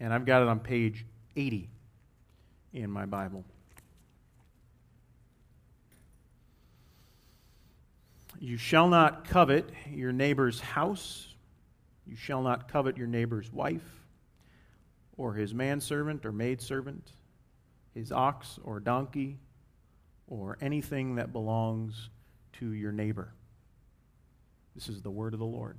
and 0.00 0.12
I've 0.12 0.24
got 0.24 0.42
it 0.42 0.48
on 0.48 0.60
page 0.60 1.04
80 1.36 1.68
in 2.72 2.90
my 2.90 3.06
Bible. 3.06 3.44
You 8.38 8.56
shall 8.56 8.88
not 8.88 9.24
covet 9.24 9.70
your 9.90 10.12
neighbor's 10.12 10.60
house. 10.60 11.28
You 12.06 12.16
shall 12.16 12.42
not 12.42 12.68
covet 12.68 12.98
your 12.98 13.06
neighbor's 13.06 13.50
wife, 13.50 14.04
or 15.16 15.32
his 15.34 15.54
manservant 15.54 16.26
or 16.26 16.32
maidservant, 16.32 17.12
his 17.94 18.12
ox 18.12 18.58
or 18.62 18.80
donkey, 18.80 19.38
or 20.26 20.58
anything 20.60 21.14
that 21.14 21.32
belongs 21.32 22.10
to 22.54 22.72
your 22.72 22.92
neighbor. 22.92 23.32
This 24.74 24.88
is 24.88 25.00
the 25.00 25.10
word 25.10 25.32
of 25.32 25.38
the 25.38 25.46
Lord. 25.46 25.78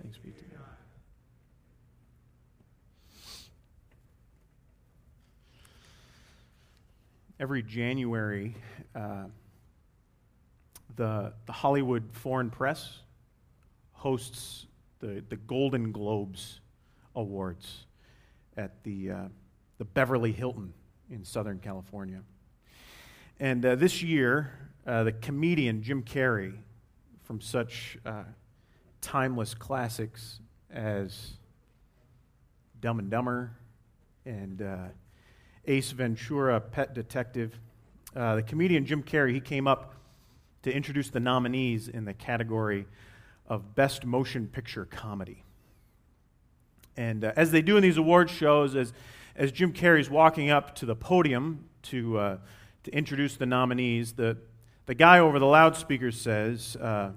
Thanks 0.00 0.18
be 0.18 0.30
to 0.30 0.44
God. 0.44 0.81
Every 7.42 7.64
January, 7.64 8.54
uh, 8.94 9.24
the, 10.94 11.32
the 11.46 11.52
Hollywood 11.52 12.04
Foreign 12.12 12.50
Press 12.50 13.00
hosts 13.94 14.66
the, 15.00 15.24
the 15.28 15.34
Golden 15.34 15.90
Globes 15.90 16.60
Awards 17.16 17.86
at 18.56 18.84
the, 18.84 19.10
uh, 19.10 19.16
the 19.78 19.84
Beverly 19.84 20.30
Hilton 20.30 20.72
in 21.10 21.24
Southern 21.24 21.58
California. 21.58 22.20
And 23.40 23.66
uh, 23.66 23.74
this 23.74 24.04
year, 24.04 24.52
uh, 24.86 25.02
the 25.02 25.10
comedian 25.10 25.82
Jim 25.82 26.04
Carrey, 26.04 26.54
from 27.24 27.40
such 27.40 27.98
uh, 28.06 28.22
timeless 29.00 29.52
classics 29.52 30.38
as 30.70 31.32
Dumb 32.80 33.00
and 33.00 33.10
Dumber 33.10 33.50
and 34.24 34.62
uh, 34.62 34.76
Ace 35.66 35.92
Ventura, 35.92 36.60
Pet 36.60 36.94
Detective, 36.94 37.58
uh, 38.16 38.36
the 38.36 38.42
comedian 38.42 38.84
Jim 38.84 39.02
Carrey, 39.02 39.32
he 39.32 39.40
came 39.40 39.66
up 39.66 39.94
to 40.62 40.72
introduce 40.72 41.10
the 41.10 41.20
nominees 41.20 41.88
in 41.88 42.04
the 42.04 42.14
category 42.14 42.86
of 43.46 43.74
Best 43.74 44.04
Motion 44.04 44.46
Picture 44.46 44.84
Comedy. 44.84 45.44
And 46.96 47.24
uh, 47.24 47.32
as 47.36 47.50
they 47.50 47.62
do 47.62 47.76
in 47.76 47.82
these 47.82 47.96
award 47.96 48.28
shows, 48.28 48.76
as, 48.76 48.92
as 49.36 49.52
Jim 49.52 49.72
Carrey's 49.72 50.10
walking 50.10 50.50
up 50.50 50.74
to 50.76 50.86
the 50.86 50.96
podium 50.96 51.64
to, 51.82 52.18
uh, 52.18 52.36
to 52.84 52.94
introduce 52.94 53.36
the 53.36 53.46
nominees, 53.46 54.12
the, 54.12 54.36
the 54.86 54.94
guy 54.94 55.18
over 55.18 55.38
the 55.38 55.46
loudspeaker 55.46 56.10
says, 56.10 56.76
uh, 56.76 57.12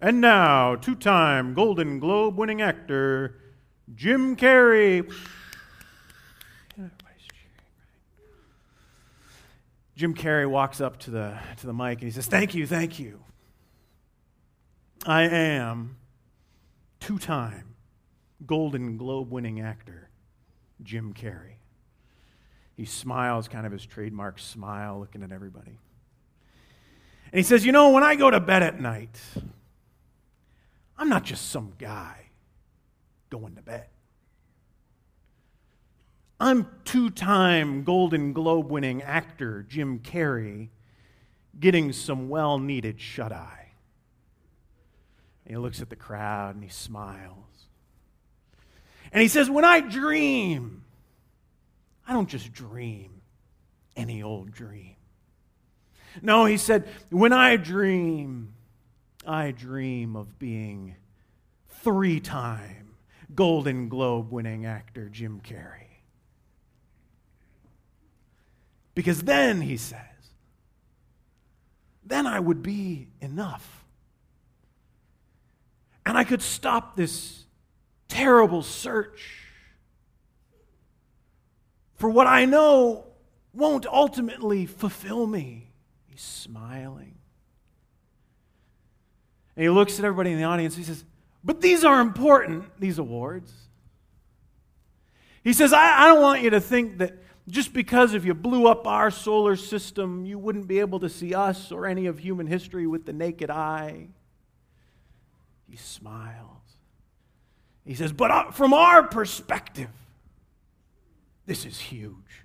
And 0.00 0.20
now, 0.20 0.76
two 0.76 0.94
time 0.94 1.54
Golden 1.54 1.98
Globe 1.98 2.36
winning 2.36 2.62
actor, 2.62 3.36
Jim 3.94 4.36
Carrey. 4.36 5.12
Jim 9.96 10.14
Carrey 10.14 10.48
walks 10.48 10.80
up 10.80 10.98
to 11.00 11.10
the, 11.10 11.38
to 11.58 11.66
the 11.66 11.72
mic 11.72 12.00
and 12.00 12.02
he 12.02 12.10
says, 12.10 12.26
Thank 12.26 12.54
you, 12.54 12.66
thank 12.66 12.98
you. 12.98 13.22
I 15.06 15.22
am 15.22 15.96
two 16.98 17.18
time 17.18 17.74
Golden 18.44 18.96
Globe 18.96 19.30
winning 19.30 19.60
actor, 19.60 20.08
Jim 20.82 21.14
Carrey. 21.14 21.58
He 22.76 22.84
smiles, 22.84 23.46
kind 23.46 23.66
of 23.66 23.72
his 23.72 23.86
trademark 23.86 24.38
smile, 24.40 24.98
looking 24.98 25.22
at 25.22 25.30
everybody. 25.30 25.78
And 27.30 27.38
he 27.38 27.42
says, 27.42 27.64
You 27.64 27.70
know, 27.70 27.90
when 27.90 28.02
I 28.02 28.16
go 28.16 28.30
to 28.30 28.40
bed 28.40 28.62
at 28.64 28.80
night, 28.80 29.20
I'm 30.98 31.08
not 31.08 31.24
just 31.24 31.50
some 31.50 31.72
guy 31.78 32.30
going 33.30 33.54
to 33.56 33.62
bed. 33.62 33.86
I'm 36.40 36.68
two 36.84 37.10
time 37.10 37.84
Golden 37.84 38.32
Globe 38.32 38.70
winning 38.70 39.02
actor 39.02 39.64
Jim 39.68 40.00
Carrey 40.00 40.68
getting 41.58 41.92
some 41.92 42.28
well 42.28 42.58
needed 42.58 43.00
shut 43.00 43.32
eye. 43.32 43.72
He 45.46 45.56
looks 45.56 45.80
at 45.80 45.90
the 45.90 45.96
crowd 45.96 46.54
and 46.54 46.64
he 46.64 46.70
smiles. 46.70 47.44
And 49.12 49.22
he 49.22 49.28
says, 49.28 49.48
When 49.48 49.64
I 49.64 49.80
dream, 49.80 50.84
I 52.06 52.12
don't 52.12 52.28
just 52.28 52.52
dream 52.52 53.20
any 53.96 54.22
old 54.22 54.50
dream. 54.50 54.96
No, 56.22 56.44
he 56.46 56.56
said, 56.56 56.88
When 57.10 57.32
I 57.32 57.56
dream, 57.56 58.54
I 59.26 59.52
dream 59.52 60.16
of 60.16 60.38
being 60.38 60.96
three 61.68 62.20
time 62.20 62.96
Golden 63.34 63.88
Globe 63.88 64.32
winning 64.32 64.66
actor 64.66 65.08
Jim 65.08 65.40
Carrey. 65.44 65.83
Because 68.94 69.22
then, 69.22 69.60
he 69.60 69.76
says, 69.76 69.98
then 72.04 72.26
I 72.26 72.38
would 72.38 72.62
be 72.62 73.08
enough. 73.20 73.84
And 76.06 76.18
I 76.18 76.24
could 76.24 76.42
stop 76.42 76.96
this 76.96 77.44
terrible 78.08 78.62
search 78.62 79.40
for 81.96 82.10
what 82.10 82.26
I 82.26 82.44
know 82.44 83.06
won't 83.54 83.86
ultimately 83.86 84.66
fulfill 84.66 85.26
me. 85.26 85.72
He's 86.06 86.20
smiling. 86.20 87.14
And 89.56 89.62
he 89.62 89.70
looks 89.70 89.98
at 89.98 90.04
everybody 90.04 90.32
in 90.32 90.38
the 90.38 90.44
audience. 90.44 90.76
He 90.76 90.82
says, 90.82 91.04
But 91.42 91.60
these 91.60 91.84
are 91.84 92.00
important, 92.00 92.64
these 92.78 92.98
awards. 92.98 93.52
He 95.42 95.52
says, 95.52 95.72
I, 95.72 96.04
I 96.04 96.08
don't 96.08 96.22
want 96.22 96.42
you 96.42 96.50
to 96.50 96.60
think 96.60 96.98
that 96.98 97.23
just 97.48 97.74
because 97.74 98.14
if 98.14 98.24
you 98.24 98.32
blew 98.32 98.66
up 98.66 98.86
our 98.86 99.10
solar 99.10 99.56
system, 99.56 100.24
you 100.24 100.38
wouldn't 100.38 100.66
be 100.66 100.80
able 100.80 101.00
to 101.00 101.08
see 101.08 101.34
us 101.34 101.70
or 101.70 101.86
any 101.86 102.06
of 102.06 102.18
human 102.18 102.46
history 102.46 102.86
with 102.86 103.04
the 103.04 103.12
naked 103.12 103.50
eye. 103.50 104.08
He 105.68 105.76
smiles. 105.76 106.48
He 107.84 107.94
says, 107.94 108.12
But 108.12 108.30
uh, 108.30 108.50
from 108.50 108.72
our 108.72 109.02
perspective, 109.02 109.90
this 111.46 111.66
is 111.66 111.78
huge. 111.78 112.44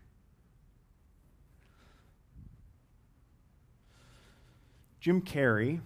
Jim 4.99 5.21
Carrey 5.21 5.79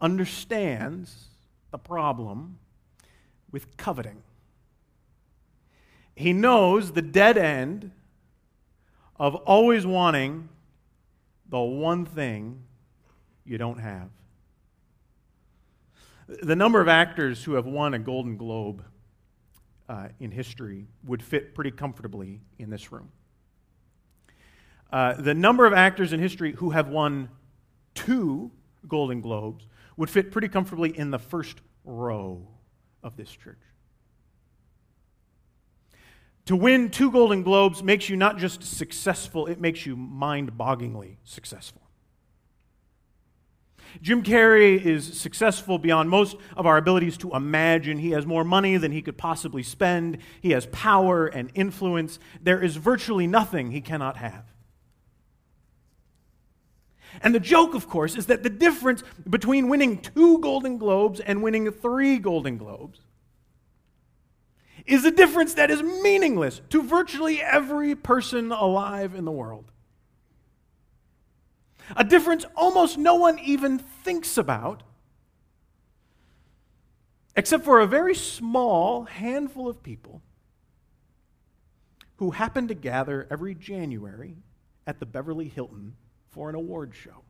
understands 0.00 1.26
the 1.70 1.78
problem 1.78 2.58
with 3.52 3.76
coveting. 3.76 4.22
He 6.18 6.32
knows 6.32 6.90
the 6.90 7.00
dead 7.00 7.38
end 7.38 7.92
of 9.20 9.36
always 9.36 9.86
wanting 9.86 10.48
the 11.48 11.60
one 11.60 12.04
thing 12.04 12.64
you 13.44 13.56
don't 13.56 13.78
have. 13.78 14.08
The 16.26 16.56
number 16.56 16.80
of 16.80 16.88
actors 16.88 17.44
who 17.44 17.52
have 17.52 17.66
won 17.66 17.94
a 17.94 18.00
Golden 18.00 18.36
Globe 18.36 18.82
uh, 19.88 20.08
in 20.18 20.32
history 20.32 20.88
would 21.04 21.22
fit 21.22 21.54
pretty 21.54 21.70
comfortably 21.70 22.40
in 22.58 22.68
this 22.68 22.90
room. 22.90 23.12
Uh, 24.90 25.12
the 25.12 25.34
number 25.34 25.66
of 25.66 25.72
actors 25.72 26.12
in 26.12 26.18
history 26.18 26.50
who 26.50 26.70
have 26.70 26.88
won 26.88 27.28
two 27.94 28.50
Golden 28.88 29.20
Globes 29.20 29.68
would 29.96 30.10
fit 30.10 30.32
pretty 30.32 30.48
comfortably 30.48 30.98
in 30.98 31.12
the 31.12 31.18
first 31.20 31.60
row 31.84 32.44
of 33.04 33.16
this 33.16 33.30
church. 33.30 33.60
To 36.48 36.56
win 36.56 36.88
two 36.88 37.10
Golden 37.10 37.42
Globes 37.42 37.82
makes 37.82 38.08
you 38.08 38.16
not 38.16 38.38
just 38.38 38.62
successful, 38.62 39.46
it 39.48 39.60
makes 39.60 39.84
you 39.84 39.96
mind 39.96 40.52
bogglingly 40.56 41.16
successful. 41.22 41.82
Jim 44.00 44.22
Carrey 44.22 44.82
is 44.82 45.20
successful 45.20 45.78
beyond 45.78 46.08
most 46.08 46.38
of 46.56 46.64
our 46.64 46.78
abilities 46.78 47.18
to 47.18 47.34
imagine. 47.34 47.98
He 47.98 48.12
has 48.12 48.24
more 48.24 48.44
money 48.44 48.78
than 48.78 48.92
he 48.92 49.02
could 49.02 49.18
possibly 49.18 49.62
spend. 49.62 50.16
He 50.40 50.52
has 50.52 50.64
power 50.72 51.26
and 51.26 51.50
influence. 51.54 52.18
There 52.40 52.64
is 52.64 52.76
virtually 52.76 53.26
nothing 53.26 53.70
he 53.70 53.82
cannot 53.82 54.16
have. 54.16 54.46
And 57.20 57.34
the 57.34 57.40
joke, 57.40 57.74
of 57.74 57.90
course, 57.90 58.16
is 58.16 58.24
that 58.24 58.42
the 58.42 58.48
difference 58.48 59.02
between 59.28 59.68
winning 59.68 59.98
two 59.98 60.38
Golden 60.38 60.78
Globes 60.78 61.20
and 61.20 61.42
winning 61.42 61.70
three 61.70 62.16
Golden 62.16 62.56
Globes 62.56 63.00
is 64.88 65.04
a 65.04 65.10
difference 65.10 65.54
that 65.54 65.70
is 65.70 65.82
meaningless 65.82 66.62
to 66.70 66.82
virtually 66.82 67.42
every 67.42 67.94
person 67.94 68.50
alive 68.50 69.14
in 69.14 69.24
the 69.24 69.30
world. 69.30 69.70
A 71.96 72.04
difference 72.04 72.44
almost 72.56 72.96
no 72.98 73.14
one 73.14 73.38
even 73.38 73.78
thinks 73.78 74.38
about, 74.38 74.82
except 77.36 77.64
for 77.64 77.80
a 77.80 77.86
very 77.86 78.14
small 78.14 79.04
handful 79.04 79.68
of 79.68 79.82
people 79.82 80.22
who 82.16 82.32
happen 82.32 82.66
to 82.68 82.74
gather 82.74 83.26
every 83.30 83.54
January 83.54 84.36
at 84.86 84.98
the 85.00 85.06
Beverly 85.06 85.48
Hilton 85.48 85.96
for 86.30 86.48
an 86.48 86.54
award 86.54 86.94
show. 86.94 87.22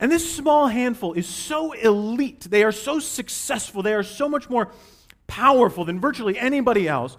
And 0.00 0.10
this 0.10 0.34
small 0.34 0.68
handful 0.68 1.12
is 1.12 1.26
so 1.26 1.72
elite. 1.72 2.42
They 2.42 2.64
are 2.64 2.72
so 2.72 2.98
successful. 2.98 3.82
They 3.82 3.94
are 3.94 4.02
so 4.02 4.28
much 4.28 4.50
more 4.50 4.72
powerful 5.26 5.84
than 5.84 6.00
virtually 6.00 6.38
anybody 6.38 6.88
else 6.88 7.16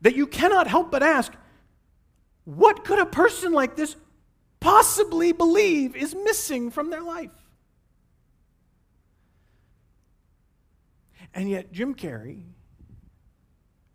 that 0.00 0.16
you 0.16 0.26
cannot 0.26 0.66
help 0.66 0.90
but 0.90 1.02
ask 1.02 1.32
what 2.44 2.84
could 2.84 2.98
a 2.98 3.06
person 3.06 3.52
like 3.52 3.74
this 3.74 3.96
possibly 4.60 5.32
believe 5.32 5.96
is 5.96 6.14
missing 6.14 6.70
from 6.70 6.90
their 6.90 7.02
life? 7.02 7.30
And 11.32 11.50
yet, 11.50 11.72
Jim 11.72 11.94
Carrey 11.94 12.42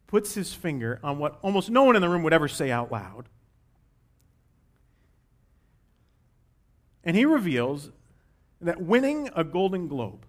puts 0.07 0.33
his 0.33 0.53
finger 0.53 0.99
on 1.03 1.19
what 1.19 1.39
almost 1.41 1.69
no 1.69 1.83
one 1.83 1.95
in 1.95 2.01
the 2.01 2.09
room 2.09 2.23
would 2.23 2.33
ever 2.33 2.47
say 2.47 2.71
out 2.71 2.91
loud. 2.91 3.29
And 7.03 7.15
he 7.15 7.23
reveals 7.25 7.91
that 8.61 8.81
winning 8.81 9.29
a 9.35 9.43
Golden 9.43 9.87
Globe, 9.87 10.25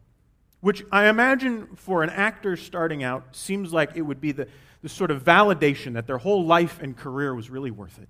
which 0.60 0.84
I 0.92 1.08
imagine 1.08 1.68
for 1.76 2.02
an 2.02 2.10
actor 2.10 2.56
starting 2.56 3.02
out 3.02 3.34
seems 3.34 3.72
like 3.72 3.92
it 3.94 4.02
would 4.02 4.20
be 4.20 4.32
the, 4.32 4.46
the 4.82 4.88
sort 4.88 5.10
of 5.10 5.24
validation 5.24 5.94
that 5.94 6.06
their 6.06 6.18
whole 6.18 6.44
life 6.44 6.78
and 6.80 6.96
career 6.96 7.34
was 7.34 7.50
really 7.50 7.70
worth 7.70 7.98
it. 7.98 8.08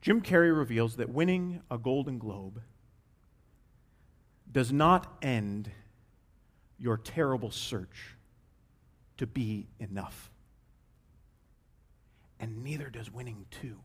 Jim 0.00 0.20
Carrey 0.20 0.56
reveals 0.56 0.96
that 0.96 1.08
winning 1.08 1.62
a 1.70 1.78
Golden 1.78 2.18
Globe 2.18 2.60
does 4.50 4.70
not 4.70 5.16
end 5.22 5.70
your 6.78 6.96
terrible 6.98 7.50
search 7.50 8.16
to 9.16 9.26
be 9.26 9.66
enough. 9.78 10.30
And 12.38 12.62
neither 12.62 12.90
does 12.90 13.10
winning 13.10 13.46
two. 13.50 13.78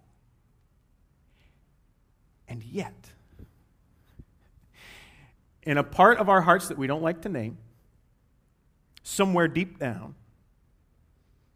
And 2.47 2.63
yet, 2.63 3.11
in 5.63 5.77
a 5.77 5.83
part 5.83 6.17
of 6.17 6.29
our 6.29 6.41
hearts 6.41 6.67
that 6.69 6.77
we 6.77 6.87
don't 6.87 7.01
like 7.01 7.21
to 7.21 7.29
name, 7.29 7.57
somewhere 9.03 9.47
deep 9.47 9.79
down, 9.79 10.15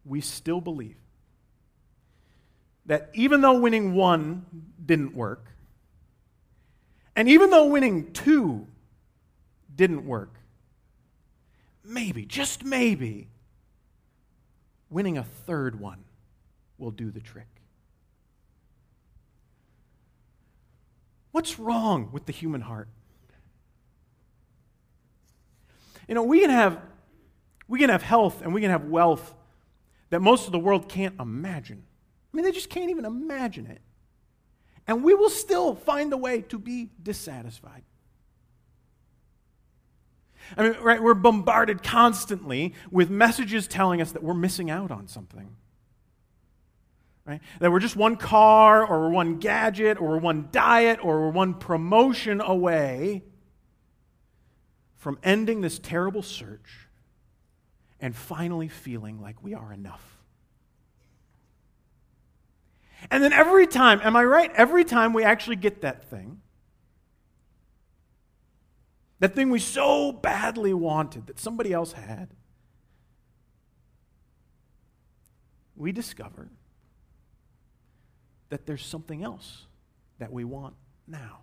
we 0.05 0.21
still 0.21 0.61
believe 0.61 0.97
that 2.85 3.09
even 3.13 3.41
though 3.41 3.59
winning 3.59 3.93
one 3.93 4.45
didn't 4.85 5.15
work, 5.15 5.45
and 7.15 7.29
even 7.29 7.49
though 7.49 7.67
winning 7.67 8.11
two 8.11 8.67
didn't 9.73 10.05
work, 10.05 10.33
maybe, 11.83 12.25
just 12.25 12.65
maybe, 12.65 13.27
winning 14.89 15.17
a 15.17 15.23
third 15.23 15.79
one 15.79 16.03
will 16.77 16.91
do 16.91 17.11
the 17.11 17.19
trick. 17.19 17.47
What's 21.31 21.57
wrong 21.57 22.09
with 22.11 22.25
the 22.25 22.31
human 22.31 22.61
heart? 22.61 22.89
You 26.07 26.15
know, 26.15 26.23
we 26.23 26.41
can 26.41 26.49
have 26.49 26.79
we 27.67 27.79
can 27.79 27.89
have 27.89 28.03
health 28.03 28.41
and 28.41 28.53
we 28.53 28.61
can 28.61 28.69
have 28.69 28.85
wealth 28.85 29.33
that 30.09 30.21
most 30.21 30.45
of 30.45 30.51
the 30.51 30.59
world 30.59 30.89
can't 30.89 31.19
imagine. 31.19 31.83
I 32.31 32.37
mean, 32.37 32.45
they 32.45 32.51
just 32.51 32.69
can't 32.69 32.89
even 32.89 33.05
imagine 33.05 33.67
it. 33.67 33.81
And 34.85 35.03
we 35.03 35.13
will 35.13 35.29
still 35.29 35.75
find 35.75 36.11
a 36.11 36.17
way 36.17 36.41
to 36.41 36.59
be 36.59 36.89
dissatisfied. 37.01 37.83
I 40.57 40.63
mean, 40.63 40.75
right, 40.81 41.01
we're 41.01 41.13
bombarded 41.13 41.83
constantly 41.83 42.73
with 42.91 43.09
messages 43.09 43.67
telling 43.67 44.01
us 44.01 44.11
that 44.11 44.21
we're 44.21 44.33
missing 44.33 44.69
out 44.69 44.91
on 44.91 45.07
something. 45.07 45.55
Right? 47.25 47.39
That 47.59 47.71
we're 47.71 47.79
just 47.79 47.95
one 47.95 48.17
car 48.17 48.85
or 48.85 49.09
one 49.09 49.39
gadget 49.39 49.99
or 50.01 50.17
one 50.17 50.49
diet 50.51 51.03
or 51.03 51.29
one 51.29 51.53
promotion 51.53 52.41
away 52.41 53.23
from 55.03 55.19
ending 55.21 55.59
this 55.59 55.79
terrible 55.79 56.21
search 56.21 56.87
and 57.99 58.15
finally 58.15 58.69
feeling 58.69 59.21
like 59.21 59.43
we 59.43 59.53
are 59.53 59.73
enough. 59.73 60.17
And 63.11 63.21
then 63.21 63.33
every 63.33 63.67
time, 63.67 63.99
am 64.01 64.15
I 64.15 64.23
right? 64.23 64.49
Every 64.55 64.85
time 64.85 65.11
we 65.11 65.25
actually 65.25 65.57
get 65.57 65.81
that 65.81 66.05
thing, 66.05 66.39
that 69.19 69.35
thing 69.35 69.49
we 69.49 69.59
so 69.59 70.13
badly 70.13 70.73
wanted 70.73 71.27
that 71.27 71.37
somebody 71.37 71.73
else 71.73 71.91
had, 71.91 72.29
we 75.75 75.91
discover 75.91 76.47
that 78.47 78.65
there's 78.65 78.85
something 78.85 79.21
else 79.21 79.65
that 80.19 80.31
we 80.31 80.45
want 80.45 80.75
now. 81.05 81.39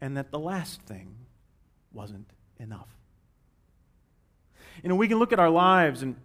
And 0.00 0.16
that 0.16 0.30
the 0.30 0.38
last 0.38 0.80
thing 0.82 1.16
wasn't 1.94 2.30
enough. 2.58 2.88
You 4.82 4.88
know, 4.88 4.96
we 4.96 5.08
can 5.08 5.18
look 5.18 5.32
at 5.32 5.38
our 5.38 5.50
lives 5.50 6.02
and 6.02 6.16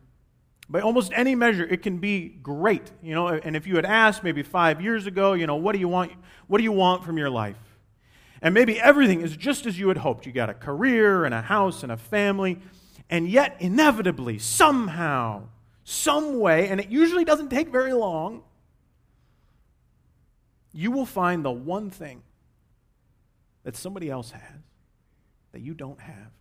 by 0.69 0.81
almost 0.81 1.11
any 1.15 1.33
measure, 1.33 1.63
it 1.63 1.81
can 1.81 1.97
be 1.97 2.27
great. 2.27 2.91
You 3.01 3.15
know, 3.15 3.27
and 3.27 3.55
if 3.55 3.67
you 3.67 3.75
had 3.75 3.85
asked 3.85 4.23
maybe 4.23 4.43
five 4.43 4.81
years 4.81 5.07
ago, 5.07 5.33
you 5.33 5.47
know, 5.47 5.55
what 5.55 5.73
do 5.73 5.79
you 5.79 5.87
want? 5.87 6.11
What 6.47 6.57
do 6.57 6.63
you 6.63 6.73
want 6.73 7.05
from 7.05 7.17
your 7.17 7.29
life? 7.29 7.57
And 8.41 8.53
maybe 8.53 8.79
everything 8.79 9.21
is 9.21 9.35
just 9.35 9.65
as 9.65 9.79
you 9.79 9.87
had 9.87 9.97
hoped. 9.97 10.25
You 10.25 10.31
got 10.31 10.49
a 10.49 10.53
career 10.53 11.25
and 11.25 11.33
a 11.33 11.41
house 11.41 11.83
and 11.83 11.91
a 11.91 11.97
family, 11.97 12.59
and 13.09 13.29
yet 13.29 13.55
inevitably, 13.59 14.39
somehow, 14.39 15.43
some 15.83 16.39
way, 16.39 16.67
and 16.67 16.79
it 16.79 16.89
usually 16.89 17.23
doesn't 17.23 17.49
take 17.49 17.69
very 17.69 17.93
long, 17.93 18.43
you 20.73 20.91
will 20.91 21.05
find 21.05 21.43
the 21.43 21.51
one 21.51 21.89
thing 21.89 22.21
that 23.63 23.75
somebody 23.75 24.09
else 24.09 24.31
has 24.31 24.66
that 25.51 25.61
you 25.61 25.73
don't 25.73 25.99
have 25.99 26.31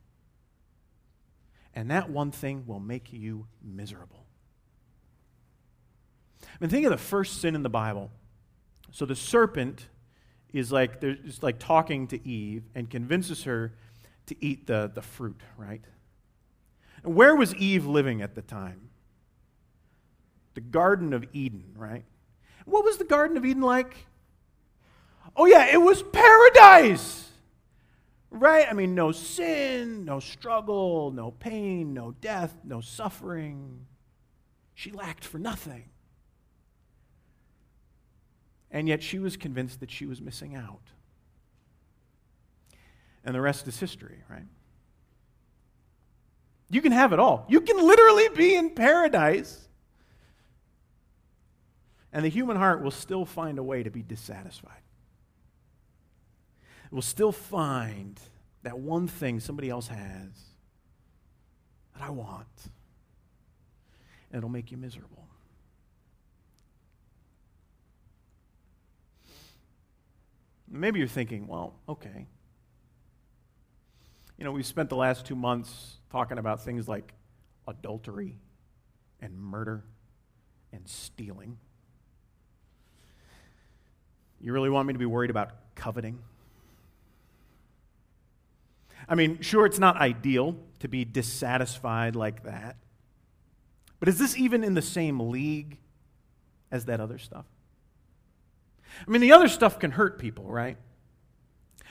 and 1.76 1.90
that 1.90 2.08
one 2.08 2.30
thing 2.30 2.64
will 2.66 2.80
make 2.80 3.12
you 3.12 3.46
miserable. 3.62 4.24
I 6.42 6.46
mean, 6.58 6.70
think 6.70 6.86
of 6.86 6.90
the 6.90 6.96
first 6.96 7.40
sin 7.42 7.54
in 7.54 7.62
the 7.62 7.68
Bible. 7.68 8.10
So 8.90 9.04
the 9.04 9.14
serpent 9.14 9.88
is 10.54 10.72
like, 10.72 11.02
it's 11.02 11.42
like 11.42 11.58
talking 11.58 12.06
to 12.08 12.26
Eve 12.28 12.62
and 12.74 12.88
convinces 12.88 13.44
her 13.44 13.74
to 14.24 14.34
eat 14.42 14.66
the, 14.66 14.90
the 14.92 15.02
fruit, 15.02 15.40
right? 15.58 15.84
And 17.04 17.14
where 17.14 17.36
was 17.36 17.54
Eve 17.56 17.84
living 17.84 18.22
at 18.22 18.34
the 18.34 18.42
time? 18.42 18.88
The 20.54 20.62
Garden 20.62 21.12
of 21.12 21.26
Eden, 21.34 21.74
right? 21.76 22.04
What 22.64 22.84
was 22.84 22.96
the 22.96 23.04
Garden 23.04 23.36
of 23.36 23.44
Eden 23.44 23.62
like? 23.62 24.06
Oh, 25.36 25.44
yeah, 25.44 25.66
it 25.66 25.82
was 25.82 26.02
paradise. 26.02 27.15
Right? 28.36 28.66
I 28.68 28.74
mean, 28.74 28.94
no 28.94 29.12
sin, 29.12 30.04
no 30.04 30.20
struggle, 30.20 31.10
no 31.10 31.30
pain, 31.30 31.94
no 31.94 32.14
death, 32.20 32.54
no 32.64 32.80
suffering. 32.80 33.86
She 34.74 34.90
lacked 34.92 35.24
for 35.24 35.38
nothing. 35.38 35.84
And 38.70 38.88
yet 38.88 39.02
she 39.02 39.18
was 39.18 39.36
convinced 39.36 39.80
that 39.80 39.90
she 39.90 40.04
was 40.04 40.20
missing 40.20 40.54
out. 40.54 40.82
And 43.24 43.34
the 43.34 43.40
rest 43.40 43.66
is 43.66 43.80
history, 43.80 44.22
right? 44.28 44.46
You 46.68 46.82
can 46.82 46.92
have 46.92 47.12
it 47.12 47.18
all. 47.18 47.46
You 47.48 47.60
can 47.62 47.78
literally 47.78 48.28
be 48.28 48.54
in 48.54 48.70
paradise. 48.70 49.66
And 52.12 52.24
the 52.24 52.28
human 52.28 52.56
heart 52.56 52.82
will 52.82 52.90
still 52.90 53.24
find 53.24 53.58
a 53.58 53.62
way 53.62 53.82
to 53.82 53.90
be 53.90 54.02
dissatisfied 54.02 54.85
will 56.90 57.02
still 57.02 57.32
find 57.32 58.20
that 58.62 58.78
one 58.78 59.08
thing 59.08 59.40
somebody 59.40 59.70
else 59.70 59.88
has 59.88 60.30
that 61.94 62.02
I 62.02 62.10
want. 62.10 62.46
And 64.30 64.38
it'll 64.38 64.50
make 64.50 64.70
you 64.70 64.76
miserable. 64.76 65.26
Maybe 70.68 70.98
you're 70.98 71.08
thinking, 71.08 71.46
well, 71.46 71.74
okay. 71.88 72.26
You 74.36 74.44
know, 74.44 74.52
we've 74.52 74.66
spent 74.66 74.90
the 74.90 74.96
last 74.96 75.24
two 75.24 75.36
months 75.36 75.96
talking 76.10 76.38
about 76.38 76.62
things 76.62 76.88
like 76.88 77.14
adultery 77.68 78.36
and 79.20 79.38
murder 79.38 79.84
and 80.72 80.86
stealing. 80.88 81.56
You 84.40 84.52
really 84.52 84.70
want 84.70 84.86
me 84.86 84.92
to 84.92 84.98
be 84.98 85.06
worried 85.06 85.30
about 85.30 85.52
coveting? 85.74 86.18
I 89.08 89.14
mean, 89.14 89.40
sure, 89.40 89.66
it's 89.66 89.78
not 89.78 89.96
ideal 89.96 90.56
to 90.80 90.88
be 90.88 91.04
dissatisfied 91.04 92.16
like 92.16 92.44
that. 92.44 92.76
But 93.98 94.08
is 94.08 94.18
this 94.18 94.36
even 94.36 94.64
in 94.64 94.74
the 94.74 94.82
same 94.82 95.30
league 95.30 95.78
as 96.70 96.86
that 96.86 97.00
other 97.00 97.18
stuff? 97.18 97.46
I 99.06 99.10
mean, 99.10 99.20
the 99.20 99.32
other 99.32 99.48
stuff 99.48 99.78
can 99.78 99.90
hurt 99.90 100.18
people, 100.18 100.44
right? 100.44 100.76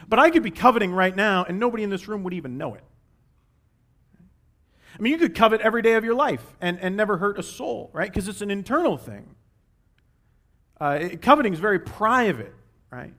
But 0.08 0.20
I 0.20 0.30
could 0.30 0.44
be 0.44 0.52
coveting 0.52 0.92
right 0.92 1.16
now, 1.16 1.46
and 1.46 1.60
nobody 1.60 1.84
in 1.84 1.90
this 1.90 2.08
room 2.08 2.24
would 2.24 2.34
even 2.34 2.58
know 2.58 2.74
it. 2.76 2.84
I 4.98 5.02
mean, 5.02 5.12
you 5.12 5.20
could 5.20 5.36
covet 5.36 5.62
every 5.62 5.82
day 5.82 5.94
of 5.94 6.06
your 6.06 6.16
life 6.16 6.44
and, 6.62 6.80
and 6.80 6.96
never 6.96 7.18
hurt 7.18 7.38
a 7.38 7.44
soul, 7.44 7.90
right? 7.94 8.10
Because 8.10 8.28
it's 8.28 8.42
an 8.42 8.52
internal 8.52 8.98
thing. 8.98 9.36
Uh, 10.80 11.10
coveting 11.22 11.54
is 11.54 11.60
very 11.60 11.80
private, 11.80 12.54
right? 12.90 13.14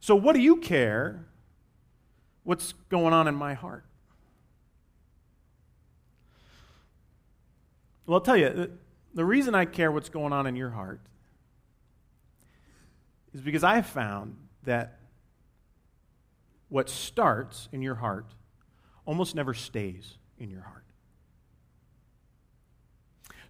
So, 0.00 0.14
what 0.16 0.34
do 0.34 0.40
you 0.40 0.56
care? 0.56 1.26
What's 2.46 2.74
going 2.90 3.12
on 3.12 3.26
in 3.26 3.34
my 3.34 3.54
heart? 3.54 3.84
Well, 8.06 8.14
I'll 8.14 8.20
tell 8.20 8.36
you, 8.36 8.70
the 9.14 9.24
reason 9.24 9.56
I 9.56 9.64
care 9.64 9.90
what's 9.90 10.08
going 10.08 10.32
on 10.32 10.46
in 10.46 10.54
your 10.54 10.70
heart 10.70 11.00
is 13.34 13.40
because 13.40 13.64
I 13.64 13.74
have 13.74 13.86
found 13.86 14.36
that 14.62 15.00
what 16.68 16.88
starts 16.88 17.68
in 17.72 17.82
your 17.82 17.96
heart 17.96 18.26
almost 19.06 19.34
never 19.34 19.52
stays 19.52 20.16
in 20.38 20.48
your 20.48 20.62
heart. 20.62 20.84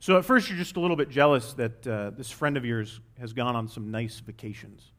So 0.01 0.17
at 0.17 0.25
first, 0.25 0.49
you're 0.49 0.57
just 0.57 0.77
a 0.77 0.81
little 0.81 0.97
bit 0.97 1.11
jealous 1.11 1.53
that 1.53 1.87
uh, 1.87 2.11
this 2.17 2.31
friend 2.31 2.57
of 2.57 2.65
yours 2.65 2.99
has 3.21 3.35
gone 3.35 3.57
on 3.57 3.69
some 3.69 3.91
nice 3.91 4.21
vacations. 4.21 4.91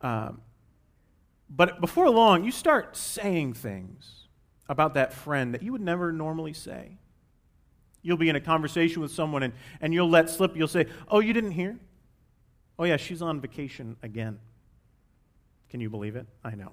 Um, 0.00 0.40
but 1.54 1.80
before 1.80 2.08
long, 2.08 2.44
you 2.44 2.50
start 2.50 2.96
saying 2.96 3.54
things 3.54 4.26
about 4.68 4.94
that 4.94 5.12
friend 5.12 5.52
that 5.52 5.62
you 5.62 5.72
would 5.72 5.82
never 5.82 6.10
normally 6.10 6.54
say. 6.54 6.98
You'll 8.00 8.16
be 8.16 8.30
in 8.30 8.36
a 8.36 8.40
conversation 8.40 9.02
with 9.02 9.12
someone 9.12 9.42
and, 9.42 9.52
and 9.80 9.92
you'll 9.92 10.08
let 10.08 10.30
slip, 10.30 10.56
you'll 10.56 10.66
say, 10.66 10.86
Oh, 11.08 11.20
you 11.20 11.32
didn't 11.32 11.52
hear? 11.52 11.78
Oh, 12.78 12.84
yeah, 12.84 12.96
she's 12.96 13.22
on 13.22 13.40
vacation 13.40 13.96
again. 14.02 14.38
Can 15.68 15.80
you 15.80 15.90
believe 15.90 16.16
it? 16.16 16.26
I 16.42 16.54
know. 16.54 16.72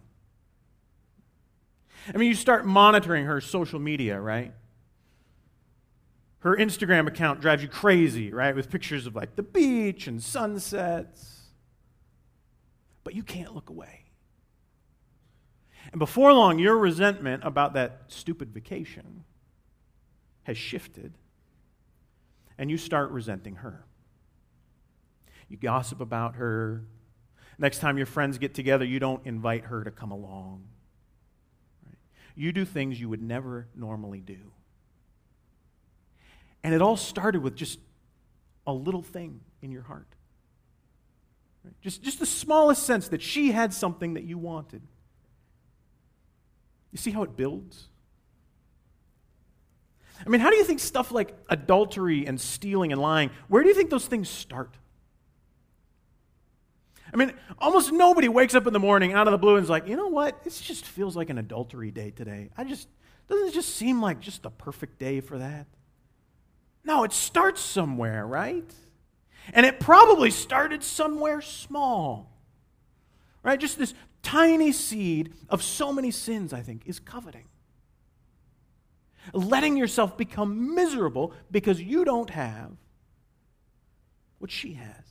I 2.13 2.17
mean, 2.17 2.29
you 2.29 2.35
start 2.35 2.65
monitoring 2.65 3.25
her 3.25 3.41
social 3.41 3.79
media, 3.79 4.19
right? 4.19 4.53
Her 6.39 6.55
Instagram 6.55 7.07
account 7.07 7.41
drives 7.41 7.61
you 7.61 7.67
crazy, 7.67 8.31
right? 8.33 8.55
With 8.55 8.69
pictures 8.69 9.05
of 9.05 9.15
like 9.15 9.35
the 9.35 9.43
beach 9.43 10.07
and 10.07 10.23
sunsets. 10.23 11.41
But 13.03 13.13
you 13.13 13.23
can't 13.23 13.53
look 13.53 13.69
away. 13.69 14.08
And 15.91 15.99
before 15.99 16.33
long, 16.33 16.59
your 16.59 16.77
resentment 16.77 17.43
about 17.43 17.73
that 17.73 18.03
stupid 18.07 18.53
vacation 18.53 19.23
has 20.43 20.57
shifted, 20.57 21.17
and 22.57 22.69
you 22.69 22.77
start 22.77 23.11
resenting 23.11 23.55
her. 23.55 23.85
You 25.47 25.57
gossip 25.57 25.99
about 25.99 26.35
her. 26.35 26.85
Next 27.57 27.79
time 27.79 27.97
your 27.97 28.05
friends 28.05 28.37
get 28.37 28.53
together, 28.53 28.85
you 28.85 28.99
don't 28.99 29.25
invite 29.25 29.65
her 29.65 29.83
to 29.83 29.91
come 29.91 30.11
along. 30.11 30.65
Right? 31.85 31.97
You 32.35 32.51
do 32.51 32.65
things 32.65 32.99
you 32.99 33.09
would 33.09 33.21
never 33.21 33.67
normally 33.75 34.19
do. 34.19 34.53
And 36.63 36.73
it 36.73 36.81
all 36.81 36.97
started 36.97 37.41
with 37.41 37.55
just 37.55 37.79
a 38.67 38.73
little 38.73 39.01
thing 39.01 39.41
in 39.61 39.71
your 39.71 39.81
heart. 39.81 40.07
Right? 41.63 41.73
Just, 41.81 42.03
just 42.03 42.19
the 42.19 42.25
smallest 42.25 42.83
sense 42.83 43.07
that 43.09 43.21
she 43.21 43.51
had 43.51 43.73
something 43.73 44.13
that 44.13 44.23
you 44.23 44.37
wanted. 44.37 44.83
You 46.91 46.97
see 46.97 47.11
how 47.11 47.23
it 47.23 47.35
builds? 47.35 47.87
I 50.25 50.29
mean, 50.29 50.41
how 50.41 50.49
do 50.49 50.57
you 50.57 50.63
think 50.63 50.79
stuff 50.79 51.11
like 51.11 51.33
adultery 51.49 52.25
and 52.25 52.39
stealing 52.39 52.91
and 52.91 53.01
lying, 53.01 53.29
where 53.47 53.63
do 53.63 53.69
you 53.69 53.75
think 53.75 53.89
those 53.89 54.05
things 54.05 54.27
start? 54.29 54.75
I 57.13 57.17
mean, 57.17 57.33
almost 57.57 57.91
nobody 57.91 58.27
wakes 58.27 58.53
up 58.53 58.67
in 58.67 58.73
the 58.73 58.79
morning 58.79 59.13
out 59.13 59.27
of 59.27 59.31
the 59.31 59.37
blue 59.37 59.55
and 59.55 59.63
is 59.63 59.69
like, 59.69 59.87
you 59.87 59.95
know 59.95 60.07
what? 60.07 60.43
This 60.43 60.61
just 60.61 60.85
feels 60.85 61.15
like 61.15 61.29
an 61.29 61.37
adultery 61.37 61.91
day 61.91 62.11
today. 62.11 62.49
I 62.57 62.63
just, 62.65 62.87
doesn't 63.27 63.47
it 63.47 63.53
just 63.53 63.75
seem 63.75 64.01
like 64.01 64.19
just 64.19 64.43
the 64.43 64.51
perfect 64.51 64.99
day 64.99 65.21
for 65.21 65.37
that? 65.37 65.65
No, 66.83 67.03
it 67.03 67.13
starts 67.13 67.61
somewhere, 67.61 68.25
right? 68.25 68.71
And 69.53 69.65
it 69.65 69.79
probably 69.79 70.31
started 70.31 70.83
somewhere 70.83 71.41
small. 71.41 72.31
Right? 73.41 73.59
Just 73.59 73.79
this 73.79 73.93
tiny 74.29 74.71
seed 74.71 75.33
of 75.49 75.63
so 75.63 75.91
many 75.91 76.11
sins, 76.11 76.53
I 76.53 76.61
think, 76.61 76.83
is 76.85 76.99
coveting. 76.99 77.45
Letting 79.33 79.75
yourself 79.75 80.17
become 80.17 80.75
miserable 80.75 81.33
because 81.49 81.81
you 81.81 82.05
don't 82.05 82.29
have 82.29 82.71
what 84.37 84.51
she 84.51 84.73
has. 84.73 85.03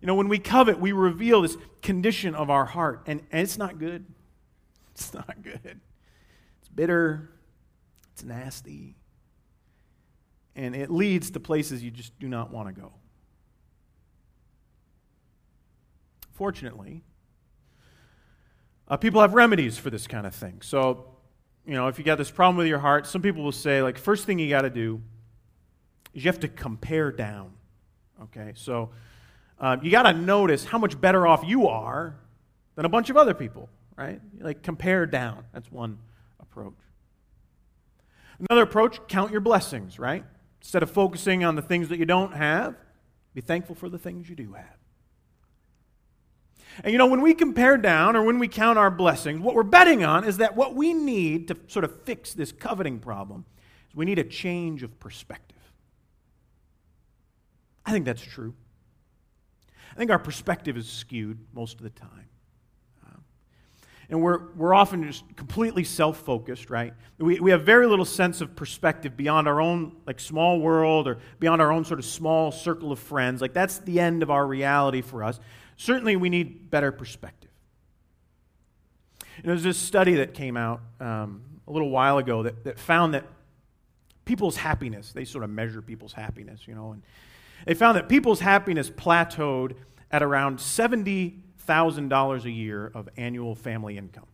You 0.00 0.08
know, 0.08 0.16
when 0.16 0.28
we 0.28 0.38
covet, 0.40 0.80
we 0.80 0.90
reveal 0.90 1.42
this 1.42 1.56
condition 1.82 2.34
of 2.34 2.50
our 2.50 2.64
heart, 2.64 3.02
and, 3.06 3.20
and 3.30 3.42
it's 3.42 3.58
not 3.58 3.78
good. 3.78 4.04
It's 4.96 5.12
not 5.12 5.42
good. 5.42 5.80
It's 6.60 6.68
bitter, 6.72 7.28
it's 8.12 8.22
nasty, 8.22 8.94
and 10.54 10.76
it 10.76 10.88
leads 10.88 11.32
to 11.32 11.40
places 11.40 11.82
you 11.82 11.90
just 11.90 12.16
do 12.20 12.28
not 12.28 12.52
want 12.52 12.72
to 12.72 12.80
go. 12.80 12.92
Fortunately, 16.34 17.02
uh, 18.88 18.96
people 18.96 19.20
have 19.20 19.34
remedies 19.34 19.78
for 19.78 19.88
this 19.88 20.06
kind 20.06 20.26
of 20.26 20.34
thing. 20.34 20.60
So, 20.62 21.06
you 21.64 21.74
know, 21.74 21.88
if 21.88 21.98
you 21.98 22.04
got 22.04 22.18
this 22.18 22.30
problem 22.30 22.56
with 22.56 22.66
your 22.66 22.80
heart, 22.80 23.06
some 23.06 23.22
people 23.22 23.42
will 23.42 23.52
say, 23.52 23.82
like, 23.82 23.96
first 23.96 24.26
thing 24.26 24.38
you 24.38 24.50
got 24.50 24.62
to 24.62 24.70
do 24.70 25.00
is 26.12 26.24
you 26.24 26.28
have 26.28 26.40
to 26.40 26.48
compare 26.48 27.12
down. 27.12 27.52
Okay? 28.24 28.52
So, 28.56 28.90
uh, 29.60 29.76
you 29.80 29.90
got 29.90 30.02
to 30.02 30.12
notice 30.12 30.64
how 30.64 30.78
much 30.78 31.00
better 31.00 31.26
off 31.26 31.44
you 31.46 31.68
are 31.68 32.16
than 32.74 32.84
a 32.84 32.88
bunch 32.88 33.08
of 33.10 33.16
other 33.16 33.32
people, 33.32 33.68
right? 33.96 34.20
Like, 34.40 34.62
compare 34.62 35.06
down. 35.06 35.44
That's 35.52 35.70
one 35.70 35.98
approach. 36.40 36.74
Another 38.40 38.62
approach, 38.62 38.98
count 39.06 39.30
your 39.30 39.40
blessings, 39.40 40.00
right? 40.00 40.24
Instead 40.60 40.82
of 40.82 40.90
focusing 40.90 41.44
on 41.44 41.54
the 41.54 41.62
things 41.62 41.88
that 41.88 41.98
you 41.98 42.04
don't 42.04 42.34
have, 42.34 42.74
be 43.34 43.40
thankful 43.40 43.76
for 43.76 43.88
the 43.88 43.98
things 43.98 44.28
you 44.28 44.34
do 44.34 44.54
have. 44.54 44.83
And 46.82 46.92
you 46.92 46.98
know, 46.98 47.06
when 47.06 47.20
we 47.20 47.34
compare 47.34 47.76
down 47.76 48.16
or 48.16 48.24
when 48.24 48.38
we 48.38 48.48
count 48.48 48.78
our 48.78 48.90
blessings, 48.90 49.40
what 49.40 49.54
we're 49.54 49.62
betting 49.62 50.04
on 50.04 50.24
is 50.24 50.38
that 50.38 50.56
what 50.56 50.74
we 50.74 50.92
need 50.92 51.48
to 51.48 51.56
sort 51.68 51.84
of 51.84 52.02
fix 52.02 52.34
this 52.34 52.50
coveting 52.50 52.98
problem 52.98 53.44
is 53.88 53.94
we 53.94 54.04
need 54.04 54.18
a 54.18 54.24
change 54.24 54.82
of 54.82 54.98
perspective. 54.98 55.58
I 57.86 57.92
think 57.92 58.04
that's 58.04 58.22
true. 58.22 58.54
I 59.92 59.96
think 59.96 60.10
our 60.10 60.18
perspective 60.18 60.76
is 60.76 60.88
skewed 60.88 61.38
most 61.52 61.76
of 61.76 61.82
the 61.82 61.90
time. 61.90 62.28
Uh, 63.06 63.18
and 64.10 64.20
we're, 64.20 64.52
we're 64.54 64.74
often 64.74 65.04
just 65.04 65.24
completely 65.36 65.84
self 65.84 66.18
focused, 66.18 66.70
right? 66.70 66.94
We, 67.18 67.38
we 67.38 67.52
have 67.52 67.62
very 67.62 67.86
little 67.86 68.04
sense 68.04 68.40
of 68.40 68.56
perspective 68.56 69.16
beyond 69.16 69.46
our 69.46 69.60
own, 69.60 69.94
like, 70.06 70.18
small 70.18 70.58
world 70.58 71.06
or 71.06 71.18
beyond 71.38 71.62
our 71.62 71.70
own 71.70 71.84
sort 71.84 72.00
of 72.00 72.06
small 72.06 72.50
circle 72.50 72.90
of 72.90 72.98
friends. 72.98 73.40
Like, 73.40 73.52
that's 73.52 73.78
the 73.78 74.00
end 74.00 74.24
of 74.24 74.30
our 74.30 74.44
reality 74.44 75.00
for 75.00 75.22
us. 75.22 75.38
Certainly, 75.76 76.16
we 76.16 76.28
need 76.28 76.70
better 76.70 76.92
perspective. 76.92 77.50
And 79.36 79.46
there's 79.46 79.62
this 79.62 79.78
study 79.78 80.16
that 80.16 80.34
came 80.34 80.56
out 80.56 80.80
um, 81.00 81.42
a 81.66 81.72
little 81.72 81.90
while 81.90 82.18
ago 82.18 82.42
that, 82.44 82.64
that 82.64 82.78
found 82.78 83.14
that 83.14 83.24
people's 84.24 84.56
happiness, 84.56 85.12
they 85.12 85.24
sort 85.24 85.44
of 85.44 85.50
measure 85.50 85.82
people's 85.82 86.12
happiness, 86.12 86.66
you 86.66 86.74
know, 86.74 86.92
and 86.92 87.02
they 87.66 87.74
found 87.74 87.96
that 87.96 88.08
people's 88.08 88.40
happiness 88.40 88.90
plateaued 88.90 89.74
at 90.10 90.22
around 90.22 90.58
$70,000 90.58 92.44
a 92.44 92.50
year 92.50 92.90
of 92.94 93.08
annual 93.16 93.54
family 93.54 93.98
income. 93.98 94.26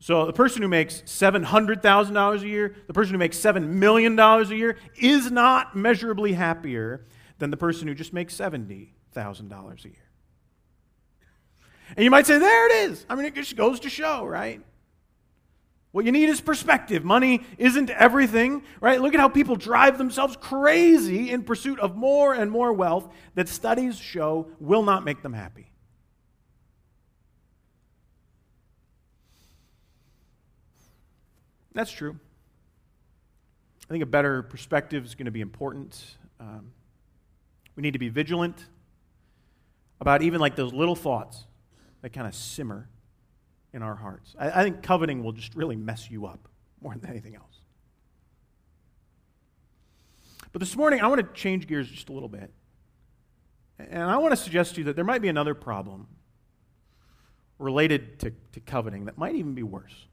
So 0.00 0.26
the 0.26 0.32
person 0.32 0.62
who 0.62 0.68
makes 0.68 1.02
$700,000 1.02 2.42
a 2.42 2.48
year, 2.48 2.74
the 2.88 2.92
person 2.92 3.14
who 3.14 3.18
makes 3.18 3.38
$7 3.38 3.68
million 3.68 4.18
a 4.18 4.42
year, 4.46 4.76
is 4.96 5.30
not 5.30 5.76
measurably 5.76 6.32
happier 6.32 7.06
than 7.38 7.50
the 7.50 7.56
person 7.56 7.86
who 7.86 7.94
just 7.94 8.12
makes 8.12 8.34
70 8.34 8.92
$1,000 9.14 9.84
a 9.84 9.88
year. 9.88 9.96
And 11.96 12.04
you 12.04 12.10
might 12.10 12.26
say, 12.26 12.38
there 12.38 12.66
it 12.66 12.90
is. 12.90 13.04
I 13.08 13.14
mean, 13.14 13.26
it 13.26 13.34
just 13.34 13.56
goes 13.56 13.80
to 13.80 13.90
show, 13.90 14.24
right? 14.24 14.62
What 15.92 16.06
you 16.06 16.12
need 16.12 16.30
is 16.30 16.40
perspective. 16.40 17.04
Money 17.04 17.42
isn't 17.58 17.90
everything, 17.90 18.62
right? 18.80 19.00
Look 19.00 19.12
at 19.12 19.20
how 19.20 19.28
people 19.28 19.56
drive 19.56 19.98
themselves 19.98 20.36
crazy 20.40 21.30
in 21.30 21.42
pursuit 21.42 21.78
of 21.80 21.96
more 21.96 22.32
and 22.32 22.50
more 22.50 22.72
wealth 22.72 23.12
that 23.34 23.48
studies 23.48 23.98
show 23.98 24.48
will 24.58 24.82
not 24.82 25.04
make 25.04 25.22
them 25.22 25.34
happy. 25.34 25.70
That's 31.74 31.90
true. 31.90 32.18
I 33.84 33.92
think 33.92 34.02
a 34.02 34.06
better 34.06 34.42
perspective 34.42 35.04
is 35.04 35.14
going 35.14 35.26
to 35.26 35.30
be 35.30 35.42
important. 35.42 36.02
Um, 36.40 36.72
we 37.76 37.82
need 37.82 37.92
to 37.92 37.98
be 37.98 38.08
vigilant 38.08 38.66
about 40.02 40.20
even 40.22 40.40
like 40.40 40.56
those 40.56 40.72
little 40.72 40.96
thoughts 40.96 41.46
that 42.02 42.12
kind 42.12 42.26
of 42.26 42.34
simmer 42.34 42.88
in 43.72 43.82
our 43.82 43.94
hearts. 43.94 44.34
I, 44.36 44.60
I 44.60 44.64
think 44.64 44.82
coveting 44.82 45.22
will 45.22 45.30
just 45.30 45.54
really 45.54 45.76
mess 45.76 46.10
you 46.10 46.26
up 46.26 46.48
more 46.80 46.94
than 46.94 47.08
anything 47.08 47.36
else. 47.36 47.60
But 50.52 50.58
this 50.58 50.76
morning, 50.76 51.00
I 51.00 51.06
want 51.06 51.20
to 51.20 51.40
change 51.40 51.68
gears 51.68 51.88
just 51.88 52.08
a 52.08 52.12
little 52.12 52.28
bit. 52.28 52.52
And 53.78 54.02
I 54.02 54.18
want 54.18 54.32
to 54.32 54.36
suggest 54.36 54.74
to 54.74 54.80
you 54.80 54.84
that 54.86 54.96
there 54.96 55.04
might 55.04 55.22
be 55.22 55.28
another 55.28 55.54
problem 55.54 56.08
related 57.60 58.18
to, 58.20 58.32
to 58.54 58.60
coveting 58.60 59.04
that 59.04 59.16
might 59.16 59.36
even 59.36 59.54
be 59.54 59.62
worse. 59.62 60.08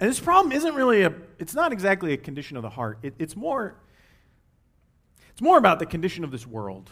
And 0.00 0.10
this 0.10 0.18
problem 0.18 0.50
isn't 0.50 0.74
really 0.74 1.02
a, 1.02 1.14
it's 1.38 1.54
not 1.54 1.72
exactly 1.72 2.12
a 2.12 2.16
condition 2.16 2.56
of 2.56 2.64
the 2.64 2.70
heart. 2.70 2.98
It, 3.02 3.14
it's 3.18 3.36
more, 3.36 3.76
It's 5.30 5.40
more 5.40 5.56
about 5.56 5.78
the 5.78 5.86
condition 5.86 6.24
of 6.24 6.32
this 6.32 6.46
world. 6.48 6.90